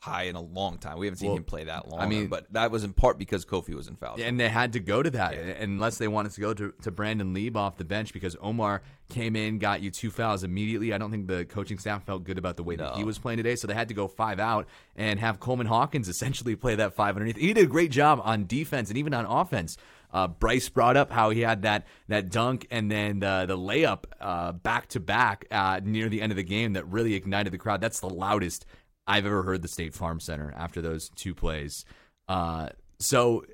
high 0.00 0.24
in 0.24 0.36
a 0.36 0.40
long 0.40 0.78
time. 0.78 0.96
We 0.98 1.06
haven't 1.06 1.18
seen 1.18 1.30
Well, 1.30 1.38
him 1.38 1.44
play 1.44 1.64
that 1.64 1.88
long. 1.88 2.00
I 2.00 2.06
mean- 2.06 2.28
but 2.28 2.52
that 2.52 2.70
was 2.70 2.84
in 2.84 2.92
part 2.92 3.18
because 3.18 3.44
Kofi 3.44 3.74
was 3.74 3.88
in 3.88 3.96
foul. 3.96 4.16
And 4.20 4.38
they 4.38 4.48
had 4.48 4.72
to 4.74 4.80
go 4.80 5.02
to 5.02 5.10
that 5.10 5.34
unless 5.34 5.98
they 5.98 6.06
wanted 6.06 6.32
to 6.32 6.40
go 6.40 6.54
to, 6.54 6.72
to 6.82 6.90
Brandon 6.92 7.34
Lieb 7.34 7.56
off 7.56 7.76
the 7.76 7.84
bench 7.84 8.12
because 8.12 8.36
Omar 8.40 8.82
came 9.08 9.34
in, 9.34 9.58
got 9.58 9.80
you 9.82 9.90
two 9.90 10.10
fouls 10.10 10.44
immediately. 10.44 10.92
I 10.92 10.98
don't 10.98 11.10
think 11.10 11.26
the 11.26 11.44
coaching 11.44 11.78
staff 11.78 12.04
felt 12.04 12.22
good 12.22 12.38
about 12.38 12.56
the 12.56 12.62
way 12.62 12.76
that 12.76 12.94
he 12.94 13.02
was 13.02 13.18
playing 13.18 13.38
today, 13.38 13.56
so 13.56 13.66
they 13.66 13.74
had 13.74 13.88
to 13.88 13.94
go 13.94 14.06
five 14.06 14.38
out 14.38 14.68
and 14.94 15.18
have 15.18 15.40
Coleman 15.40 15.66
Hawkins 15.66 16.08
essentially 16.08 16.54
play 16.54 16.76
that 16.76 16.94
five 16.94 17.16
underneath. 17.16 17.36
He 17.36 17.52
did 17.52 17.64
a 17.64 17.68
great 17.68 17.90
job 17.90 18.20
on 18.22 18.46
defense 18.46 18.90
and 18.90 18.98
even 18.98 19.12
on 19.14 19.24
offense. 19.24 19.76
Uh, 20.12 20.26
Bryce 20.28 20.68
brought 20.68 20.96
up 20.96 21.10
how 21.10 21.30
he 21.30 21.40
had 21.40 21.62
that 21.62 21.86
that 22.06 22.30
dunk 22.30 22.66
and 22.70 22.90
then 22.90 23.18
the 23.18 23.44
the 23.46 23.58
layup 23.58 24.04
uh, 24.20 24.52
back 24.52 24.88
to 24.88 25.00
back 25.00 25.44
uh, 25.50 25.80
near 25.84 26.08
the 26.08 26.22
end 26.22 26.32
of 26.32 26.36
the 26.36 26.42
game 26.44 26.74
that 26.74 26.86
really 26.86 27.14
ignited 27.14 27.52
the 27.52 27.58
crowd. 27.58 27.80
That's 27.82 28.00
the 28.00 28.08
loudest 28.08 28.64
I've 29.08 29.26
ever 29.26 29.42
heard 29.42 29.62
the 29.62 29.68
State 29.68 29.94
Farm 29.94 30.20
Center 30.20 30.54
after 30.56 30.80
those 30.80 31.08
two 31.08 31.34
plays. 31.34 31.84
Uh, 32.28 32.68
so 33.00 33.44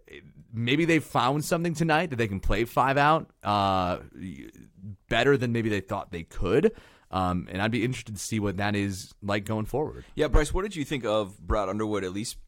maybe 0.52 0.84
they 0.84 0.98
found 0.98 1.44
something 1.44 1.74
tonight 1.74 2.10
that 2.10 2.16
they 2.16 2.28
can 2.28 2.40
play 2.40 2.64
five 2.64 2.98
out 2.98 3.30
uh, 3.42 3.98
better 5.08 5.36
than 5.36 5.52
maybe 5.52 5.68
they 5.68 5.80
thought 5.80 6.10
they 6.10 6.24
could. 6.24 6.72
Um, 7.10 7.46
and 7.50 7.62
I'd 7.62 7.70
be 7.70 7.84
interested 7.84 8.16
to 8.16 8.20
see 8.20 8.40
what 8.40 8.56
that 8.56 8.74
is 8.74 9.14
like 9.22 9.44
going 9.44 9.66
forward. 9.66 10.04
Yeah, 10.16 10.26
Bryce, 10.26 10.52
what 10.52 10.62
did 10.62 10.74
you 10.74 10.84
think 10.84 11.04
of 11.04 11.38
Brad 11.38 11.68
Underwood? 11.68 12.02
At 12.02 12.12
least, 12.12 12.38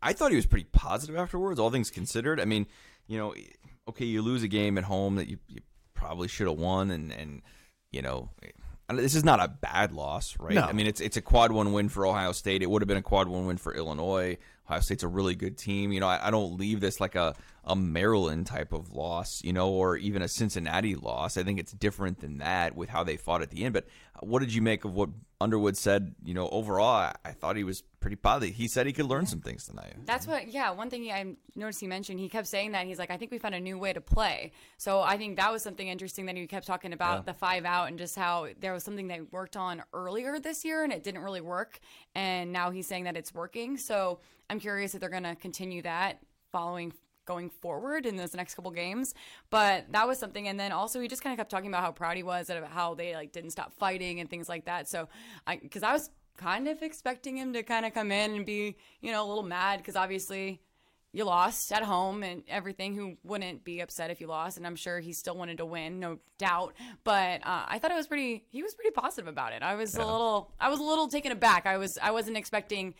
I 0.00 0.14
thought 0.14 0.30
he 0.30 0.36
was 0.36 0.46
pretty 0.46 0.66
positive 0.72 1.16
afterwards. 1.16 1.60
All 1.60 1.70
things 1.70 1.90
considered, 1.90 2.40
I 2.40 2.46
mean, 2.46 2.66
you 3.06 3.18
know, 3.18 3.34
okay, 3.86 4.06
you 4.06 4.22
lose 4.22 4.42
a 4.42 4.48
game 4.48 4.78
at 4.78 4.84
home 4.84 5.16
that 5.16 5.28
you, 5.28 5.38
you 5.46 5.60
probably 5.92 6.28
should 6.28 6.46
have 6.46 6.58
won, 6.58 6.90
and 6.90 7.12
and 7.12 7.42
you 7.90 8.00
know, 8.00 8.30
this 8.96 9.14
is 9.14 9.24
not 9.24 9.40
a 9.40 9.48
bad 9.48 9.92
loss, 9.92 10.36
right? 10.38 10.54
No. 10.54 10.62
I 10.62 10.72
mean, 10.72 10.86
it's 10.86 11.00
it's 11.00 11.16
a 11.16 11.22
quad 11.22 11.52
one 11.52 11.72
win 11.72 11.88
for 11.88 12.06
Ohio 12.06 12.32
State. 12.32 12.62
It 12.62 12.70
would 12.70 12.80
have 12.80 12.88
been 12.88 12.96
a 12.96 13.02
quad 13.02 13.28
one 13.28 13.46
win 13.46 13.58
for 13.58 13.74
Illinois. 13.74 14.38
Ohio 14.66 14.80
State's 14.80 15.02
a 15.02 15.08
really 15.08 15.34
good 15.34 15.58
team. 15.58 15.92
You 15.92 16.00
know, 16.00 16.08
I, 16.08 16.28
I 16.28 16.30
don't 16.30 16.58
leave 16.58 16.80
this 16.80 17.00
like 17.00 17.14
a, 17.14 17.34
a 17.64 17.76
Maryland 17.76 18.46
type 18.46 18.72
of 18.72 18.92
loss, 18.92 19.42
you 19.44 19.52
know, 19.52 19.70
or 19.70 19.96
even 19.96 20.22
a 20.22 20.28
Cincinnati 20.28 20.94
loss. 20.94 21.36
I 21.36 21.42
think 21.42 21.58
it's 21.58 21.72
different 21.72 22.20
than 22.20 22.38
that 22.38 22.76
with 22.76 22.88
how 22.88 23.04
they 23.04 23.16
fought 23.16 23.42
at 23.42 23.50
the 23.50 23.64
end. 23.64 23.74
But 23.74 23.86
what 24.20 24.40
did 24.40 24.54
you 24.54 24.62
make 24.62 24.84
of 24.84 24.94
what 24.94 25.10
Underwood 25.40 25.76
said? 25.76 26.14
You 26.24 26.34
know, 26.34 26.48
overall, 26.48 26.96
I, 26.96 27.14
I 27.24 27.32
thought 27.32 27.56
he 27.56 27.64
was 27.64 27.82
pretty 28.00 28.16
positive. 28.16 28.54
He 28.54 28.68
said 28.68 28.86
he 28.86 28.92
could 28.92 29.06
learn 29.06 29.26
some 29.26 29.40
things 29.40 29.66
tonight. 29.66 29.94
That's 30.04 30.26
what, 30.26 30.48
yeah. 30.48 30.70
One 30.70 30.90
thing 30.90 31.10
I 31.10 31.34
noticed 31.56 31.80
he 31.80 31.86
mentioned, 31.86 32.20
he 32.20 32.28
kept 32.28 32.46
saying 32.46 32.72
that 32.72 32.86
he's 32.86 32.98
like, 32.98 33.10
I 33.10 33.16
think 33.16 33.30
we 33.30 33.38
found 33.38 33.54
a 33.54 33.60
new 33.60 33.78
way 33.78 33.92
to 33.92 34.00
play. 34.00 34.52
So 34.76 35.00
I 35.00 35.16
think 35.16 35.36
that 35.36 35.50
was 35.52 35.62
something 35.62 35.86
interesting 35.86 36.26
that 36.26 36.36
he 36.36 36.46
kept 36.46 36.66
talking 36.66 36.92
about 36.92 37.26
the 37.26 37.34
five 37.34 37.64
out 37.64 37.88
and 37.88 37.98
just 37.98 38.16
how 38.16 38.48
there 38.60 38.72
was 38.72 38.84
something 38.84 39.08
they 39.08 39.20
worked 39.20 39.56
on 39.56 39.82
earlier 39.92 40.38
this 40.38 40.64
year 40.64 40.84
and 40.84 40.92
it 40.92 41.02
didn't 41.02 41.22
really 41.22 41.40
work. 41.40 41.80
And 42.14 42.52
now 42.52 42.70
he's 42.70 42.86
saying 42.86 43.04
that 43.04 43.16
it's 43.16 43.34
working. 43.34 43.76
So 43.76 44.20
I'm 44.48 44.60
curious 44.60 44.94
if 44.94 45.00
they're 45.00 45.10
going 45.10 45.24
to 45.24 45.36
continue 45.36 45.82
that 45.82 46.20
following 46.52 46.92
going 47.28 47.50
forward 47.50 48.06
in 48.06 48.16
those 48.16 48.34
next 48.34 48.54
couple 48.54 48.70
games. 48.70 49.14
But 49.50 49.92
that 49.92 50.08
was 50.08 50.18
something. 50.18 50.48
And 50.48 50.58
then 50.58 50.72
also 50.72 50.98
he 50.98 51.08
just 51.08 51.22
kind 51.22 51.34
of 51.34 51.36
kept 51.36 51.50
talking 51.50 51.68
about 51.68 51.82
how 51.82 51.92
proud 51.92 52.16
he 52.16 52.22
was 52.22 52.48
and 52.48 52.64
how 52.64 52.94
they 52.94 53.14
like 53.14 53.32
didn't 53.32 53.50
stop 53.50 53.74
fighting 53.74 54.18
and 54.18 54.30
things 54.30 54.48
like 54.48 54.64
that. 54.64 54.88
So 54.88 55.08
I, 55.46 55.56
cause 55.56 55.82
I 55.82 55.92
was 55.92 56.08
kind 56.38 56.68
of 56.68 56.82
expecting 56.82 57.36
him 57.36 57.52
to 57.52 57.62
kind 57.62 57.84
of 57.84 57.92
come 57.92 58.10
in 58.10 58.34
and 58.34 58.46
be, 58.46 58.76
you 59.02 59.12
know, 59.12 59.24
a 59.24 59.28
little 59.28 59.42
mad 59.42 59.78
because 59.78 59.96
obviously 59.96 60.62
you 61.12 61.24
lost 61.24 61.70
at 61.72 61.82
home 61.82 62.22
and 62.22 62.42
everything. 62.48 62.94
Who 62.94 63.16
wouldn't 63.24 63.64
be 63.64 63.80
upset 63.80 64.10
if 64.10 64.20
you 64.20 64.26
lost? 64.26 64.56
And 64.56 64.66
I'm 64.66 64.76
sure 64.76 65.00
he 65.00 65.12
still 65.12 65.36
wanted 65.36 65.58
to 65.58 65.66
win, 65.66 66.00
no 66.00 66.18
doubt. 66.38 66.74
But 67.04 67.46
uh, 67.46 67.64
I 67.66 67.78
thought 67.78 67.90
it 67.90 67.96
was 67.96 68.06
pretty. 68.06 68.44
He 68.50 68.62
was 68.62 68.74
pretty 68.74 68.90
positive 68.92 69.28
about 69.28 69.52
it. 69.52 69.62
I 69.62 69.74
was 69.74 69.94
a 69.96 69.98
little. 69.98 70.52
I 70.60 70.70
was 70.70 70.80
a 70.80 70.82
little 70.82 71.08
taken 71.08 71.32
aback. 71.32 71.66
I 71.66 71.76
was. 71.76 71.98
I 72.00 72.12
wasn't 72.12 72.36
expecting 72.36 72.94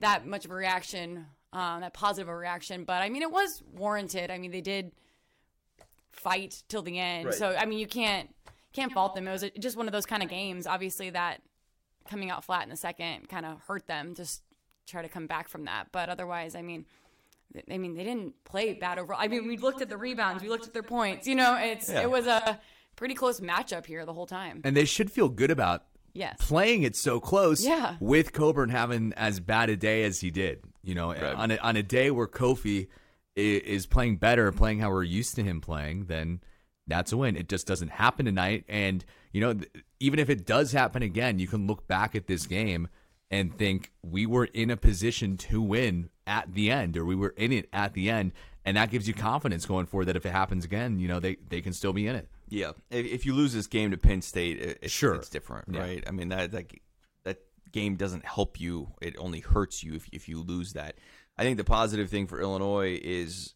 that 0.00 0.26
much 0.26 0.44
of 0.44 0.50
a 0.50 0.54
reaction, 0.54 1.26
uh, 1.52 1.80
that 1.80 1.94
positive 1.94 2.28
a 2.28 2.36
reaction. 2.36 2.84
But 2.84 3.02
I 3.02 3.08
mean, 3.08 3.22
it 3.22 3.30
was 3.30 3.62
warranted. 3.72 4.30
I 4.30 4.38
mean, 4.38 4.50
they 4.50 4.60
did 4.60 4.92
fight 6.10 6.62
till 6.68 6.82
the 6.82 6.98
end. 6.98 7.32
So 7.34 7.54
I 7.56 7.64
mean, 7.66 7.78
you 7.78 7.86
can't 7.86 8.34
can't 8.72 8.92
fault 8.92 9.14
them. 9.14 9.28
It 9.28 9.32
was 9.32 9.44
just 9.58 9.76
one 9.76 9.86
of 9.86 9.92
those 9.92 10.06
kind 10.06 10.22
of 10.22 10.28
games. 10.28 10.66
Obviously, 10.66 11.10
that 11.10 11.40
coming 12.08 12.30
out 12.30 12.44
flat 12.44 12.62
in 12.64 12.68
the 12.70 12.76
second 12.76 13.28
kind 13.28 13.46
of 13.46 13.60
hurt 13.66 13.86
them. 13.86 14.14
Just 14.14 14.42
try 14.86 15.02
to 15.02 15.08
come 15.08 15.26
back 15.26 15.48
from 15.48 15.64
that. 15.66 15.88
But 15.92 16.08
otherwise, 16.08 16.54
I 16.54 16.62
mean, 16.62 16.86
I 17.70 17.78
mean, 17.78 17.94
they 17.94 18.04
didn't 18.04 18.34
play 18.44 18.72
bad 18.74 18.98
overall. 18.98 19.20
I 19.20 19.28
mean, 19.28 19.46
we 19.46 19.56
looked 19.58 19.82
at 19.82 19.88
the 19.88 19.96
rebounds, 19.96 20.42
we 20.42 20.48
looked 20.48 20.66
at 20.66 20.72
their 20.72 20.82
points. 20.82 21.26
You 21.26 21.34
know, 21.34 21.56
it's 21.56 21.90
Yeah. 21.90 22.02
it 22.02 22.10
was 22.10 22.26
a 22.26 22.58
pretty 22.96 23.14
close 23.14 23.40
matchup 23.40 23.86
here 23.86 24.04
the 24.06 24.12
whole 24.14 24.26
time. 24.26 24.60
And 24.64 24.76
they 24.76 24.84
should 24.84 25.10
feel 25.10 25.28
good 25.28 25.50
about 25.50 25.84
Yes. 26.14 26.36
playing 26.40 26.82
it 26.82 26.94
so 26.96 27.20
close 27.20 27.64
Yeah. 27.64 27.96
with 28.00 28.32
Cockburn 28.32 28.68
having 28.70 29.12
as 29.14 29.40
bad 29.40 29.70
a 29.70 29.76
day 29.76 30.04
as 30.04 30.20
he 30.20 30.30
did. 30.30 30.62
You 30.82 30.94
know, 30.94 31.12
on, 31.14 31.50
a, 31.52 31.56
on 31.58 31.76
a 31.76 31.82
day 31.82 32.10
where 32.10 32.26
Kofi 32.26 32.88
is 33.36 33.86
playing 33.86 34.16
better, 34.16 34.50
playing 34.52 34.80
how 34.80 34.90
we're 34.90 35.04
used 35.04 35.34
to 35.36 35.42
him 35.42 35.60
playing, 35.60 36.06
then 36.06 36.40
that's 36.86 37.12
a 37.12 37.16
win. 37.16 37.36
It 37.36 37.48
just 37.48 37.66
doesn't 37.66 37.88
happen 37.92 38.26
tonight. 38.26 38.64
And, 38.68 39.04
you 39.32 39.40
know, 39.40 39.54
even 40.00 40.18
if 40.18 40.28
it 40.28 40.46
does 40.46 40.72
happen 40.72 41.02
again, 41.02 41.38
you 41.38 41.46
can 41.46 41.66
look 41.66 41.86
back 41.86 42.14
at 42.14 42.26
this 42.26 42.46
game 42.46 42.88
and 43.30 43.56
think 43.56 43.92
we 44.02 44.26
were 44.26 44.44
in 44.46 44.70
a 44.70 44.76
position 44.76 45.36
to 45.38 45.62
win 45.62 46.10
at 46.26 46.52
the 46.54 46.70
end, 46.70 46.96
or 46.96 47.04
we 47.04 47.14
were 47.14 47.34
in 47.36 47.52
it 47.52 47.68
at 47.72 47.94
the 47.94 48.10
end, 48.10 48.32
and 48.64 48.76
that 48.76 48.90
gives 48.90 49.08
you 49.08 49.14
confidence 49.14 49.64
going 49.64 49.86
forward 49.86 50.04
that 50.06 50.16
if 50.16 50.26
it 50.26 50.32
happens 50.32 50.64
again, 50.64 50.98
you 50.98 51.08
know 51.08 51.18
they 51.18 51.36
they 51.48 51.60
can 51.62 51.72
still 51.72 51.92
be 51.94 52.06
in 52.06 52.14
it. 52.14 52.28
Yeah, 52.48 52.72
if, 52.90 53.06
if 53.06 53.26
you 53.26 53.32
lose 53.34 53.54
this 53.54 53.66
game 53.66 53.90
to 53.90 53.96
Penn 53.96 54.20
State, 54.22 54.60
it's, 54.82 54.92
Sure. 54.92 55.14
it's 55.14 55.30
different, 55.30 55.68
Yeah. 55.72 55.80
right? 55.80 56.04
I 56.06 56.10
mean 56.10 56.28
that 56.28 56.52
that 56.52 56.66
that 57.24 57.38
game 57.72 57.96
doesn't 57.96 58.24
help 58.26 58.60
you; 58.60 58.88
it 59.00 59.16
only 59.18 59.40
hurts 59.40 59.82
you 59.82 59.94
if 59.94 60.08
if 60.12 60.28
you 60.28 60.42
lose 60.42 60.74
that. 60.74 60.96
I 61.38 61.42
think 61.42 61.56
the 61.56 61.64
positive 61.64 62.10
thing 62.10 62.26
for 62.26 62.38
Illinois 62.40 63.00
is 63.02 63.54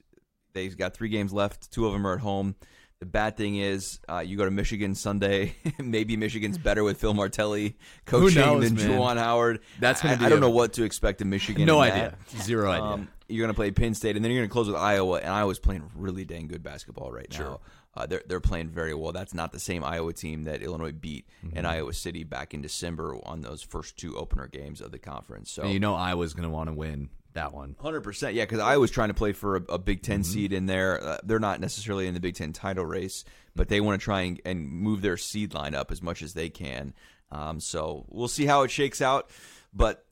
they've 0.55 0.77
got 0.77 0.95
three 0.95 1.11
games 1.11 1.33
left. 1.35 1.71
Two 1.71 1.87
of 1.87 1.93
them 1.93 2.07
are 2.07 2.15
at 2.15 2.21
home. 2.21 2.57
The 3.01 3.07
bad 3.07 3.37
thing 3.37 3.57
is 3.57 4.01
uh, 4.09 4.21
you 4.21 4.39
go 4.39 4.47
to 4.47 4.51
Michigan 4.51 4.95
Sunday. 4.95 5.55
Maybe 5.79 6.17
Michigan's 6.17 6.57
better 6.57 6.83
with 6.83 6.99
Phil 6.99 7.13
Martelli 7.13 7.77
coaching 8.07 8.41
knows, 8.41 8.65
than 8.65 8.75
man? 8.75 8.99
Juwan 8.99 9.19
Howard. 9.19 9.61
That's 9.81 10.01
gonna 10.01 10.15
I, 10.15 10.19
be 10.19 10.25
I 10.25 10.29
don't 10.31 10.41
know 10.41 10.49
what 10.51 10.73
to 10.75 10.83
expect 10.85 11.21
in 11.21 11.29
Michigan. 11.29 11.67
No 11.67 11.83
in 11.83 11.93
idea, 11.93 12.15
that. 12.33 12.43
zero 12.43 12.71
idea. 12.71 12.85
Um, 12.85 13.09
you're 13.29 13.43
going 13.43 13.53
to 13.53 13.57
play 13.57 13.73
Penn 13.73 13.93
State, 13.93 14.15
and 14.15 14.25
then 14.25 14.31
you're 14.31 14.39
going 14.41 14.49
to 14.49 14.53
close 14.53 14.69
with 14.69 14.77
Iowa. 14.77 15.19
And 15.19 15.29
Iowa's 15.31 15.59
playing 15.59 15.91
really 15.97 16.25
dang 16.25 16.47
good 16.47 16.63
basketball 16.63 17.11
right 17.11 17.27
now. 17.39 17.61
Uh, 17.95 18.07
they're 18.07 18.23
they're 18.27 18.41
playing 18.41 18.69
very 18.71 18.95
well. 18.95 19.11
That's 19.13 19.35
not 19.35 19.53
the 19.53 19.59
same 19.59 19.83
Iowa 19.85 20.13
team 20.13 20.45
that 20.45 20.63
Illinois 20.63 20.93
beat 20.93 21.27
Mm-hmm. 21.45 21.59
in 21.59 21.67
Iowa 21.67 21.93
City 21.93 22.25
back 22.25 22.55
in 22.55 22.63
December 22.63 23.17
on 23.25 23.43
those 23.43 23.63
first 23.63 23.97
two 23.99 24.17
opener 24.17 24.47
games 24.47 24.81
of 24.81 24.91
the 24.91 24.99
conference. 24.99 25.51
So 25.51 25.63
And 25.65 25.73
you 25.73 25.81
know 25.81 25.95
Iowa's 25.95 26.33
going 26.35 26.45
to 26.49 26.55
want 26.55 26.69
to 26.71 26.75
win 26.75 27.11
that 27.37 27.55
one. 27.55 27.77
Hundred 27.81 28.03
percent, 28.03 28.35
yeah. 28.35 28.45
Because 28.45 28.59
I 28.61 28.77
was 28.77 28.91
trying 28.91 29.09
to 29.09 29.15
play 29.15 29.33
for 29.33 29.57
a, 29.57 29.63
a 29.71 29.79
Big 29.79 30.03
10 30.03 30.21
Mm-hmm. 30.21 30.23
seed 30.33 30.53
in 30.53 30.67
there. 30.67 31.03
Uh, 31.03 31.19
they're 31.25 31.39
not 31.39 31.61
necessarily 31.61 32.07
in 32.07 32.13
the 32.15 32.21
Big 32.21 32.35
Ten 32.35 32.53
title 32.53 32.85
race, 32.85 33.25
but 33.55 33.69
they 33.69 33.81
want 33.81 33.99
to 34.01 34.05
try 34.05 34.23
and, 34.23 34.41
and 34.45 34.69
move 34.69 35.01
their 35.03 35.17
seed 35.17 35.55
line 35.55 35.75
up 35.75 35.91
as 35.91 36.03
much 36.03 36.23
as 36.23 36.35
they 36.35 36.49
can. 36.51 36.93
Um, 37.33 37.59
so 37.61 38.05
we'll 38.09 38.29
see 38.29 38.45
how 38.47 38.63
it 38.63 38.71
shakes 38.71 39.01
out. 39.01 39.31
But 39.73 40.05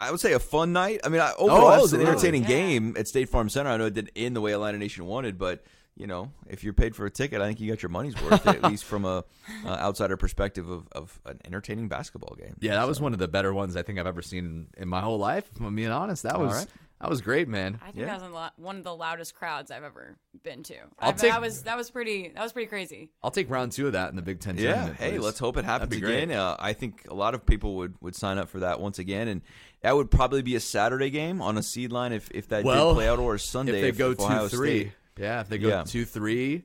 I 0.00 0.10
would 0.10 0.20
say 0.20 0.32
a 0.32 0.38
fun 0.40 0.72
night. 0.72 1.00
I 1.04 1.08
mean, 1.08 1.20
I, 1.20 1.32
overall, 1.38 1.72
it 1.78 1.82
was 1.82 1.92
an 1.92 2.00
entertaining 2.00 2.42
Yeah. 2.42 2.48
game 2.48 2.96
at 2.98 3.06
State 3.06 3.28
Farm 3.28 3.48
Center. 3.48 3.70
I 3.70 3.76
know 3.76 3.86
it 3.86 3.94
didn't 3.94 4.10
end 4.16 4.34
the 4.34 4.40
way 4.40 4.52
Atlanta 4.52 4.78
Nation 4.78 5.06
wanted, 5.06 5.38
but 5.38 5.64
you 5.96 6.06
know, 6.06 6.30
if 6.48 6.64
you're 6.64 6.72
paid 6.72 6.96
for 6.96 7.04
a 7.06 7.10
ticket, 7.10 7.40
I 7.40 7.46
think 7.46 7.60
you 7.60 7.70
got 7.70 7.82
your 7.82 7.90
money's 7.90 8.20
worth, 8.22 8.46
at 8.46 8.62
least 8.64 8.84
from 8.84 9.04
a 9.04 9.24
uh, 9.64 9.68
outsider 9.68 10.16
perspective 10.16 10.68
of, 10.68 10.88
of 10.92 11.20
an 11.26 11.40
entertaining 11.44 11.88
basketball 11.88 12.34
game. 12.36 12.56
Yeah, 12.60 12.76
that 12.76 12.88
was 12.88 13.00
one 13.00 13.12
of 13.12 13.18
the 13.18 13.28
better 13.28 13.52
ones 13.52 13.76
I 13.76 13.82
think 13.82 13.98
I've 13.98 14.06
ever 14.06 14.22
seen 14.22 14.68
in 14.76 14.88
my 14.88 15.00
whole 15.00 15.18
life. 15.18 15.48
If 15.54 15.60
I'm 15.60 15.74
being 15.76 15.90
honest, 15.90 16.22
that 16.22 16.40
was 16.40 16.52
right. 16.54 16.66
that 17.02 17.10
was 17.10 17.20
great, 17.20 17.46
man. 17.46 17.78
I 17.82 17.86
think 17.86 17.98
Yeah. 17.98 18.06
that 18.18 18.22
was 18.22 18.32
a 18.32 18.52
one 18.60 18.78
of 18.78 18.84
the 18.84 18.94
loudest 18.96 19.34
crowds 19.34 19.70
I've 19.70 19.84
ever 19.84 20.16
been 20.42 20.62
to. 20.64 20.76
I'll 20.98 21.10
I, 21.10 21.12
take- 21.12 21.30
that 21.30 21.40
was 21.42 21.62
that 21.64 21.76
was 21.76 21.90
pretty 21.90 22.28
that 22.34 22.42
was 22.42 22.52
pretty 22.54 22.68
crazy. 22.68 23.10
I'll 23.22 23.30
take 23.30 23.50
round 23.50 23.72
two 23.72 23.86
of 23.86 23.92
that 23.92 24.08
in 24.08 24.16
the 24.16 24.22
Big 24.22 24.40
Ten 24.40 24.56
Yeah, 24.56 24.72
tournament. 24.72 24.96
hey, 24.98 25.18
let's 25.18 25.38
hope 25.38 25.58
it 25.58 25.66
happens 25.66 25.90
That'd 25.90 26.00
be 26.02 26.06
great. 26.06 26.22
again. 26.24 26.38
Uh, 26.38 26.56
I 26.58 26.72
think 26.72 27.04
a 27.10 27.14
lot 27.14 27.34
of 27.34 27.44
people 27.44 27.76
would, 27.76 27.96
would 28.00 28.16
sign 28.16 28.38
up 28.38 28.48
for 28.48 28.60
that 28.60 28.80
once 28.80 28.98
again, 28.98 29.28
and 29.28 29.42
that 29.82 29.94
would 29.94 30.10
probably 30.10 30.40
be 30.40 30.54
a 30.56 30.60
Saturday 30.60 31.10
game 31.10 31.42
on 31.42 31.58
a 31.58 31.62
seed 31.62 31.92
line 31.92 32.12
if, 32.12 32.30
if 32.30 32.48
that 32.48 32.64
Well, 32.64 32.90
did 32.90 32.94
play 32.94 33.08
out, 33.08 33.18
or 33.18 33.34
a 33.34 33.38
Sunday 33.38 33.82
if 33.82 33.94
they 33.94 33.98
go 33.98 34.14
Ohio 34.18 34.48
two 34.48 34.56
three. 34.56 34.80
State. 34.80 34.92
Yeah, 35.16 35.40
if 35.40 35.48
they 35.48 35.58
go 35.58 35.68
Yeah. 35.68 35.82
two 35.84 36.04
three. 36.04 36.64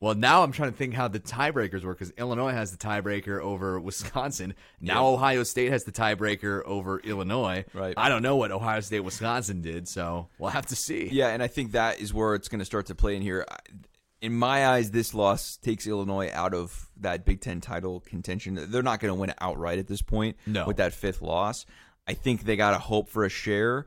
Well, 0.00 0.14
now 0.14 0.42
I'm 0.42 0.52
trying 0.52 0.70
to 0.70 0.76
think 0.76 0.92
how 0.92 1.08
the 1.08 1.20
tiebreakers 1.20 1.82
work 1.82 1.98
because 1.98 2.12
Illinois 2.18 2.50
has 2.52 2.72
the 2.72 2.76
tiebreaker 2.76 3.40
over 3.40 3.80
Wisconsin. 3.80 4.54
Now 4.80 5.04
Yeah. 5.04 5.14
Ohio 5.14 5.42
State 5.44 5.70
has 5.70 5.84
the 5.84 5.92
tiebreaker 5.92 6.62
over 6.66 6.98
Illinois. 6.98 7.64
Right. 7.72 7.94
I 7.96 8.08
don't 8.10 8.22
know 8.22 8.36
what 8.36 8.50
Ohio 8.52 8.80
State 8.80 9.00
Wisconsin 9.00 9.62
did, 9.62 9.88
so 9.88 10.28
we'll 10.38 10.50
have 10.50 10.66
to 10.66 10.76
see. 10.76 11.08
Yeah, 11.10 11.28
and 11.28 11.42
I 11.42 11.46
think 11.46 11.72
that 11.72 12.00
is 12.00 12.12
where 12.12 12.34
it's 12.34 12.48
going 12.48 12.58
to 12.58 12.64
start 12.66 12.86
to 12.86 12.94
play 12.94 13.16
in 13.16 13.22
here. 13.22 13.46
In 14.20 14.34
my 14.34 14.66
eyes, 14.66 14.90
this 14.90 15.14
loss 15.14 15.56
takes 15.58 15.86
Illinois 15.86 16.30
out 16.32 16.52
of 16.54 16.88
that 16.98 17.24
Big 17.24 17.40
Ten 17.40 17.60
title 17.60 18.00
contention. 18.00 18.58
They're 18.70 18.82
not 18.82 19.00
going 19.00 19.10
to 19.14 19.18
win 19.18 19.32
outright 19.40 19.78
at 19.78 19.86
this 19.86 20.02
point 20.02 20.36
No. 20.46 20.66
with 20.66 20.76
that 20.78 20.92
fifth 20.92 21.22
loss. 21.22 21.64
I 22.06 22.12
think 22.14 22.44
they 22.44 22.56
got 22.56 22.72
to 22.72 22.78
hope 22.78 23.08
for 23.08 23.24
a 23.24 23.30
share 23.30 23.86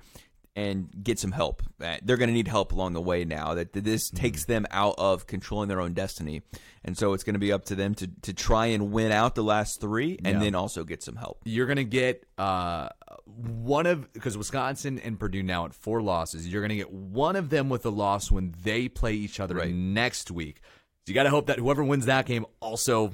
and 0.58 0.90
get 1.04 1.20
some 1.20 1.32
help. 1.32 1.62
Uh, 1.80 1.96
They're 2.04 2.18
going 2.18 2.28
to 2.30 2.34
need 2.34 2.48
help 2.50 2.74
along 2.74 2.94
the 2.94 3.02
way 3.02 3.24
now. 3.24 3.54
That 3.54 3.72
this 3.72 4.10
Mm-hmm. 4.10 4.18
takes 4.18 4.44
them 4.46 4.66
out 4.72 4.96
of 4.98 5.26
controlling 5.28 5.70
their 5.70 5.80
own 5.80 5.94
destiny, 5.94 6.42
and 6.84 6.98
so 6.98 7.14
it's 7.14 7.24
going 7.24 7.36
to 7.36 7.40
be 7.40 7.54
up 7.54 7.64
to 7.66 7.76
them 7.76 7.94
to 7.96 8.08
to 8.24 8.34
try 8.34 8.66
and 8.68 8.92
win 8.92 9.12
out 9.14 9.36
the 9.36 9.44
last 9.44 9.80
three, 9.80 10.18
and 10.26 10.36
Yeah. 10.38 10.40
then 10.40 10.56
also 10.56 10.84
get 10.84 11.02
some 11.04 11.16
help. 11.16 11.40
You're 11.46 11.68
gonna 11.68 11.84
get 11.86 12.26
uh, 12.38 12.90
one 13.26 13.86
of 13.86 14.12
because 14.14 14.38
Wisconsin 14.38 15.00
and 15.00 15.20
Purdue 15.20 15.44
now 15.44 15.66
at 15.66 15.74
four 15.74 16.02
losses. 16.02 16.48
You're 16.48 16.62
gonna 16.64 16.76
get 16.76 16.92
one 16.92 17.36
of 17.36 17.50
them 17.50 17.70
with 17.70 17.86
a 17.86 17.90
loss 17.92 18.32
when 18.32 18.54
they 18.64 18.90
play 18.90 19.14
each 19.14 19.40
other 19.40 19.56
Right. 19.56 19.74
next 19.74 20.32
week. 20.32 20.62
So 21.06 21.12
you 21.12 21.14
got 21.14 21.24
to 21.24 21.30
hope 21.30 21.46
that 21.48 21.60
whoever 21.60 21.84
wins 21.84 22.06
that 22.08 22.26
game 22.26 22.46
also 22.60 23.14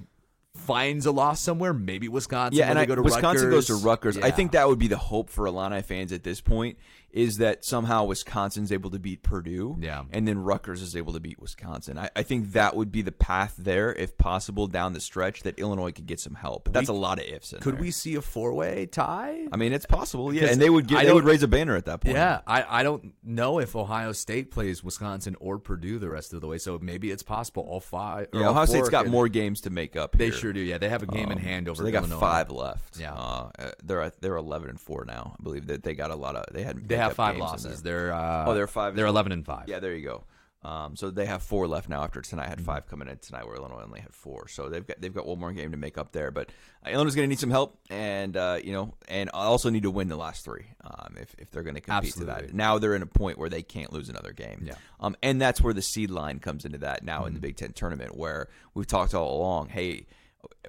finds 0.55 1.05
a 1.05 1.11
loss 1.11 1.41
somewhere. 1.41 1.73
Maybe 1.73 2.07
Wisconsin. 2.07 2.57
Yeah, 2.59 2.69
and 2.69 2.77
I, 2.79 2.85
go 2.85 2.95
to 2.95 3.01
Wisconsin 3.01 3.49
goes 3.49 3.67
to 3.67 3.75
Rutgers. 3.75 4.17
I 4.17 4.31
think 4.31 4.51
that 4.53 4.67
would 4.67 4.79
be 4.79 4.87
the 4.87 4.97
hope 4.97 5.29
for 5.29 5.45
Illini 5.47 5.81
fans 5.81 6.11
at 6.13 6.23
this 6.23 6.41
point 6.41 6.77
is 7.13 7.37
that 7.37 7.63
somehow 7.63 8.03
Wisconsin's 8.05 8.71
able 8.71 8.89
to 8.89 8.97
beat 8.99 9.21
Purdue, 9.21 9.77
Yeah. 9.79 10.03
and 10.11 10.27
then 10.27 10.39
Rutgers 10.39 10.81
is 10.81 10.95
able 10.95 11.13
to 11.13 11.19
beat 11.19 11.39
Wisconsin. 11.39 11.97
I, 11.97 12.09
I 12.15 12.23
think 12.23 12.53
that 12.53 12.75
would 12.75 12.91
be 12.91 13.03
the 13.03 13.11
path 13.11 13.53
there, 13.57 13.93
if 13.93 14.17
possible, 14.17 14.65
down 14.67 14.93
the 14.93 14.99
stretch 14.99 15.43
that 15.43 15.59
Illinois 15.59 15.91
could 15.91 16.07
get 16.07 16.19
some 16.19 16.33
help. 16.33 16.63
But 16.65 16.73
that's 16.73 16.89
a 16.89 16.93
lot 16.93 17.19
of 17.19 17.25
ifs. 17.25 17.53
In 17.53 17.59
Could 17.59 17.75
there. 17.75 17.81
we 17.81 17.91
see 17.91 18.15
a 18.15 18.21
four 18.21 18.53
way 18.53 18.87
tie? 18.87 19.47
I 19.51 19.57
mean, 19.57 19.73
it's 19.73 19.85
possible. 19.85 20.33
Yeah, 20.33 20.45
and 20.47 20.59
they 20.59 20.69
would 20.71 20.87
get 20.87 21.05
they 21.05 21.13
would 21.13 21.23
raise 21.23 21.43
a 21.43 21.47
banner 21.47 21.75
at 21.75 21.85
that 21.85 22.01
point. 22.01 22.15
Yeah, 22.15 22.41
I, 22.47 22.79
I 22.79 22.83
don't 22.83 23.13
know 23.23 23.59
if 23.59 23.75
Ohio 23.75 24.11
State 24.11 24.49
plays 24.49 24.83
Wisconsin 24.83 25.35
or 25.39 25.59
Purdue 25.59 25.99
the 25.99 26.09
rest 26.09 26.33
of 26.33 26.41
the 26.41 26.47
way, 26.47 26.57
so 26.57 26.79
maybe 26.81 27.11
it's 27.11 27.21
possible 27.23 27.63
all 27.69 27.79
five. 27.79 28.27
or 28.33 28.39
Yeah, 28.39 28.45
all 28.47 28.51
Ohio 28.53 28.65
State's 28.65 28.89
got 28.89 29.05
more 29.07 29.27
games 29.27 29.61
to 29.61 29.69
make 29.69 29.95
up. 29.95 30.17
They 30.17 30.25
here. 30.25 30.33
sure 30.33 30.53
do. 30.53 30.59
Yeah, 30.61 30.79
they 30.79 30.89
have 30.89 31.03
a 31.03 31.07
game 31.07 31.31
in 31.31 31.37
Um, 31.37 31.43
hand 31.43 31.69
over. 31.69 31.77
So 31.77 31.83
they 31.83 31.91
got 31.91 31.99
Illinois. 32.05 32.19
five 32.19 32.49
left. 32.49 32.97
Yeah. 32.99 33.13
uh, 33.13 33.49
uh, 33.59 33.71
they're 33.83 34.11
they're 34.19 34.35
eleven 34.37 34.69
and 34.69 34.79
four 34.81 35.05
now. 35.05 35.35
I 35.39 35.43
believe 35.43 35.67
that 35.67 35.83
they 35.83 35.93
got 35.93 36.09
a 36.09 36.15
lot 36.15 36.35
of 36.35 36.45
they 36.53 36.63
had 36.63 36.87
They 36.89 36.95
have 37.03 37.15
five 37.15 37.37
losses. 37.37 37.81
They're 37.81 38.13
uh, 38.13 38.45
Oh, 38.47 38.53
they're 38.53 38.67
five- 38.67 38.95
They're 38.95 39.05
eleven 39.07 39.31
and 39.31 39.45
five. 39.45 39.67
Yeah, 39.67 39.79
there 39.79 39.95
you 39.95 40.03
go. 40.07 40.23
Um, 40.65 40.95
so 40.95 41.11
they 41.11 41.25
have 41.25 41.43
four 41.43 41.67
left 41.67 41.89
now. 41.89 42.03
After 42.03 42.21
tonight, 42.21 42.43
Mm-hmm. 42.43 42.49
had 42.51 42.61
five 42.61 42.87
coming 42.87 43.09
in 43.09 43.17
tonight, 43.17 43.45
where 43.45 43.57
Illinois 43.57 43.81
only 43.83 43.99
had 43.99 44.13
four. 44.13 44.47
So 44.47 44.69
they've 44.69 44.87
got 44.87 45.01
they've 45.01 45.13
got 45.13 45.25
one 45.27 45.37
more 45.37 45.51
game 45.51 45.71
to 45.71 45.77
make 45.77 45.97
up 45.97 46.13
there. 46.13 46.31
But 46.31 46.51
uh, 46.85 46.89
Illinois 46.91 47.15
going 47.15 47.25
to 47.25 47.27
need 47.27 47.39
some 47.39 47.51
help, 47.51 47.77
and 47.89 48.37
uh, 48.37 48.59
you 48.63 48.71
know, 48.71 48.93
and 49.09 49.29
also 49.33 49.69
need 49.69 49.83
to 49.83 49.91
win 49.91 50.07
the 50.07 50.15
last 50.15 50.45
three 50.45 50.67
um, 50.81 51.15
if 51.19 51.35
if 51.37 51.51
they're 51.51 51.63
going 51.63 51.75
to 51.75 51.81
compete 51.81 52.13
to 52.13 52.25
that. 52.25 52.53
Now 52.53 52.77
they're 52.79 52.95
in 52.95 53.01
a 53.01 53.05
point 53.07 53.37
where 53.37 53.49
they 53.49 53.61
can't 53.61 53.91
lose 53.91 54.07
another 54.07 54.31
game. 54.31 54.61
Yeah. 54.63 54.73
Mm-hmm. 54.75 55.05
Um, 55.05 55.15
and 55.21 55.41
that's 55.41 55.59
where 55.59 55.73
the 55.73 55.81
seed 55.81 56.09
line 56.09 56.39
comes 56.39 56.63
into 56.63 56.77
that 56.77 57.03
now 57.03 57.25
in 57.25 57.33
the 57.33 57.41
Big 57.41 57.57
Ten 57.57 57.73
tournament, 57.73 58.15
where 58.15 58.47
we've 58.73 58.87
talked 58.87 59.13
all 59.13 59.35
along. 59.37 59.67
Hey. 59.67 60.05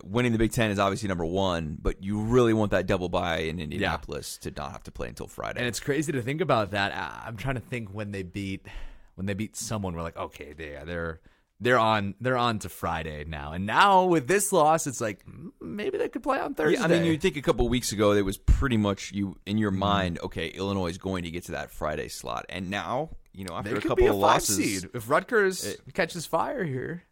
Winning 0.03 0.33
the 0.33 0.39
Big 0.39 0.53
Ten 0.53 0.71
is 0.71 0.79
obviously 0.79 1.09
number 1.09 1.25
one, 1.25 1.79
but 1.81 2.03
you 2.03 2.21
really 2.21 2.53
want 2.53 2.73
that 2.73 2.87
double 2.87 3.09
bye 3.09 3.39
in 3.39 3.61
Indianapolis 3.61 4.39
to 4.39 4.51
not 4.51 4.73
have 4.73 4.83
to 4.85 4.91
play 4.91 5.09
until 5.09 5.27
Friday. 5.27 5.61
And 5.61 5.69
it's 5.69 5.81
crazy 5.81 6.13
to 6.13 6.23
think 6.23 6.41
about 6.41 6.73
that. 6.73 6.93
I'm 7.27 7.37
trying 7.37 7.55
to 7.55 7.61
think 7.61 7.91
when 7.91 8.13
they 8.13 8.23
beat 8.23 8.67
when 9.15 9.27
they 9.27 9.35
beat 9.35 9.57
someone. 9.57 9.95
We're 9.95 10.03
like, 10.03 10.17
okay, 10.17 10.53
they, 10.53 10.79
they're 10.85 11.21
they're 11.61 11.79
on 11.79 12.15
they're 12.21 12.37
on 12.37 12.59
to 12.61 12.69
Friday 12.69 13.25
now. 13.25 13.53
And 13.53 13.67
now 13.67 14.05
with 14.05 14.27
this 14.27 14.53
loss, 14.53 14.87
it's 14.87 15.01
like 15.01 15.25
mm, 15.27 15.51
maybe 15.61 15.99
they 15.99 16.09
could 16.09 16.23
play 16.23 16.39
on 16.39 16.55
Thursday. 16.55 16.79
Yeah, 16.79 16.85
I 16.85 16.89
mean, 16.89 17.05
you 17.05 17.17
think 17.17 17.37
a 17.37 17.43
couple 17.43 17.69
weeks 17.69 17.93
ago 17.93 18.13
it 18.13 18.25
was 18.25 18.37
pretty 18.37 18.77
much 18.77 19.13
you 19.13 19.37
in 19.47 19.59
your 19.59 19.71
mind. 19.71 20.19
Okay, 20.23 20.49
Illinois 20.49 20.89
is 20.89 20.99
going 20.99 21.25
to 21.25 21.31
get 21.31 21.45
to 21.45 21.53
that 21.53 21.71
Friday 21.71 22.09
slot, 22.09 22.47
and 22.49 22.71
now 22.71 23.11
you 23.33 23.45
know 23.45 23.55
after 23.55 23.71
they 23.71 23.77
a 23.77 23.81
couple 23.81 23.97
be 23.97 24.07
a 24.07 24.11
of 24.11 24.17
losses, 24.17 24.57
seed 24.57 24.91
if 24.95 25.09
Rutgers 25.09 25.77
catches 25.95 26.27
fire 26.27 26.65
here. 26.65 27.05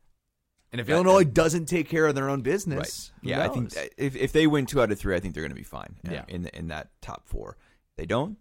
And 0.73 0.81
if 0.81 0.89
Yeah, 0.89 0.95
Illinois 0.95 1.21
and- 1.21 1.35
doesn't 1.35 1.67
take 1.67 1.89
care 1.89 2.07
of 2.07 2.15
their 2.15 2.31
own 2.31 2.41
business, 2.41 3.13
right? 3.23 3.29
Yeah, 3.31 3.45
I 3.45 3.49
think 3.49 3.75
if 3.99 4.17
if 4.17 4.33
they 4.33 4.47
win 4.47 4.65
two 4.67 4.81
out 4.81 4.91
of 4.91 4.99
three, 4.99 5.15
I 5.15 5.21
think 5.21 5.35
they're 5.35 5.43
going 5.43 5.51
to 5.51 5.55
be 5.55 5.63
fine. 5.63 5.97
uh, 6.09 6.13
Yeah. 6.13 6.25
in 6.29 6.47
in 6.47 6.69
that 6.69 6.89
top 7.03 7.29
four. 7.29 7.57
They 7.97 8.07
don't. 8.07 8.39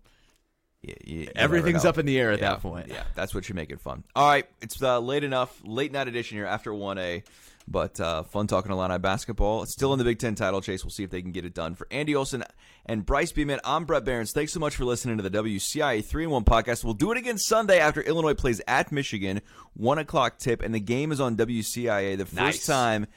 y- 0.83 0.95
y- 1.05 1.13
you 1.13 1.27
everything's 1.35 1.85
up 1.85 1.97
in 1.97 2.05
the 2.07 2.17
air 2.19 2.31
at 2.31 2.39
yeah, 2.39 2.51
that 2.51 2.61
point. 2.61 2.87
Yeah, 2.87 3.03
that's 3.15 3.35
what 3.35 3.45
should 3.45 3.55
make 3.55 3.69
it 3.69 3.79
fun. 3.81 4.03
All 4.15 4.27
right, 4.27 4.47
it's 4.61 4.81
uh, 4.81 4.99
late 4.99 5.23
enough, 5.23 5.59
late 5.63 5.91
night 5.91 6.07
edition 6.07 6.37
here 6.37 6.45
after 6.47 6.73
one 6.73 6.97
A, 6.97 7.23
but 7.67 7.99
uh, 7.99 8.23
fun 8.23 8.47
talking 8.47 8.71
Illini 8.71 8.97
basketball. 8.97 9.63
It's 9.63 9.71
still 9.71 9.93
in 9.93 9.99
the 9.99 10.05
Big 10.05 10.19
Ten 10.19 10.35
title 10.35 10.61
chase. 10.61 10.83
We'll 10.83 10.91
see 10.91 11.03
if 11.03 11.09
they 11.09 11.21
can 11.21 11.31
get 11.31 11.45
it 11.45 11.53
done. 11.53 11.75
For 11.75 11.87
Andy 11.91 12.15
Olson 12.15 12.43
and 12.85 13.05
Bryce 13.05 13.31
Beeman, 13.31 13.59
I'm 13.63 13.85
Brett 13.85 14.03
Barons. 14.05 14.31
Thanks 14.31 14.51
so 14.53 14.59
much 14.59 14.75
for 14.75 14.85
listening 14.85 15.17
to 15.17 15.23
the 15.23 15.29
WCIA 15.43 16.03
three 16.03 16.23
and 16.23 16.31
one 16.31 16.43
podcast. 16.43 16.83
We'll 16.83 16.93
do 16.93 17.11
it 17.11 17.17
again 17.17 17.37
Sunday 17.37 17.79
after 17.79 18.01
Illinois 18.01 18.33
plays 18.33 18.61
at 18.67 18.91
Michigan, 18.91 19.41
one 19.73 19.97
o'clock 19.97 20.37
tip, 20.37 20.61
and 20.61 20.73
the 20.73 20.79
game 20.79 21.11
is 21.11 21.19
on 21.21 21.37
WCIA. 21.37 22.17
The 22.17 22.25
first 22.25 22.35
Nice. 22.35 22.65
time. 22.65 23.07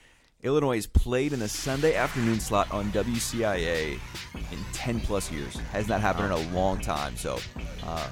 Illinois 0.45 0.77
has 0.77 0.87
played 0.87 1.33
in 1.33 1.41
the 1.41 1.49
Sunday 1.49 1.95
afternoon 1.95 2.39
slot 2.39 2.71
on 2.71 2.91
WCIA 2.93 3.99
in 4.53 4.59
10 4.73 5.01
plus 5.01 5.33
years. 5.33 5.57
Has 5.73 5.89
not 5.89 6.01
happened 6.03 6.27
in 6.27 6.33
a 6.33 6.55
long 6.55 6.79
time. 6.81 7.17
So, 7.17 7.39
uh, 7.87 8.09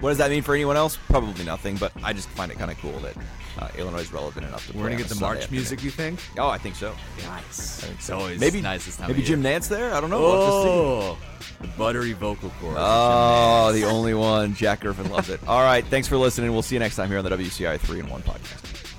what 0.00 0.10
does 0.10 0.18
that 0.18 0.30
mean 0.30 0.42
for 0.42 0.54
anyone 0.54 0.76
else? 0.76 0.98
Probably 1.08 1.44
nothing, 1.44 1.76
but 1.76 1.92
I 2.02 2.12
just 2.12 2.28
find 2.30 2.50
it 2.50 2.58
kind 2.58 2.70
of 2.72 2.78
cool 2.78 2.98
that 3.00 3.16
uh, 3.60 3.68
Illinois 3.78 4.00
is 4.00 4.12
relevant 4.12 4.44
enough 4.46 4.66
to 4.66 4.72
We're 4.72 4.80
play 4.80 4.90
gonna 4.90 4.96
get 5.02 5.08
the 5.08 5.14
Sunday 5.14 5.24
March 5.26 5.38
afternoon. 5.44 5.60
music. 5.60 5.82
You 5.84 5.90
think? 5.92 6.20
Oh, 6.36 6.48
I 6.48 6.58
think 6.58 6.74
so. 6.74 6.94
Nice. 7.26 7.88
It's 7.90 8.10
always 8.10 8.40
Maybe 8.40 8.60
nice 8.60 8.84
this 8.84 8.96
time. 8.96 9.08
Maybe 9.08 9.22
Jim. 9.22 9.40
Nantz 9.40 9.68
there. 9.68 9.94
I 9.94 10.00
don't 10.00 10.10
know. 10.10 10.20
We'll 10.20 10.32
have 10.32 10.50
to 10.50 10.62
see. 10.62 10.68
Oh, 10.68 11.18
the 11.60 11.68
buttery 11.78 12.12
vocal 12.12 12.50
chorus. 12.60 12.76
Oh, 12.80 13.70
the 13.72 13.84
only 13.84 14.14
one. 14.14 14.54
Jack 14.54 14.80
Griffin 14.80 15.08
loves 15.12 15.28
it. 15.28 15.38
All 15.46 15.62
right. 15.62 15.84
Thanks 15.86 16.08
for 16.08 16.16
listening. 16.16 16.50
We'll 16.52 16.62
see 16.62 16.74
you 16.74 16.80
next 16.80 16.96
time 16.96 17.08
here 17.08 17.18
on 17.18 17.24
the 17.24 17.30
WCI 17.30 17.78
3 17.78 18.00
and 18.00 18.08
1 18.10 18.22
podcast. 18.22 18.91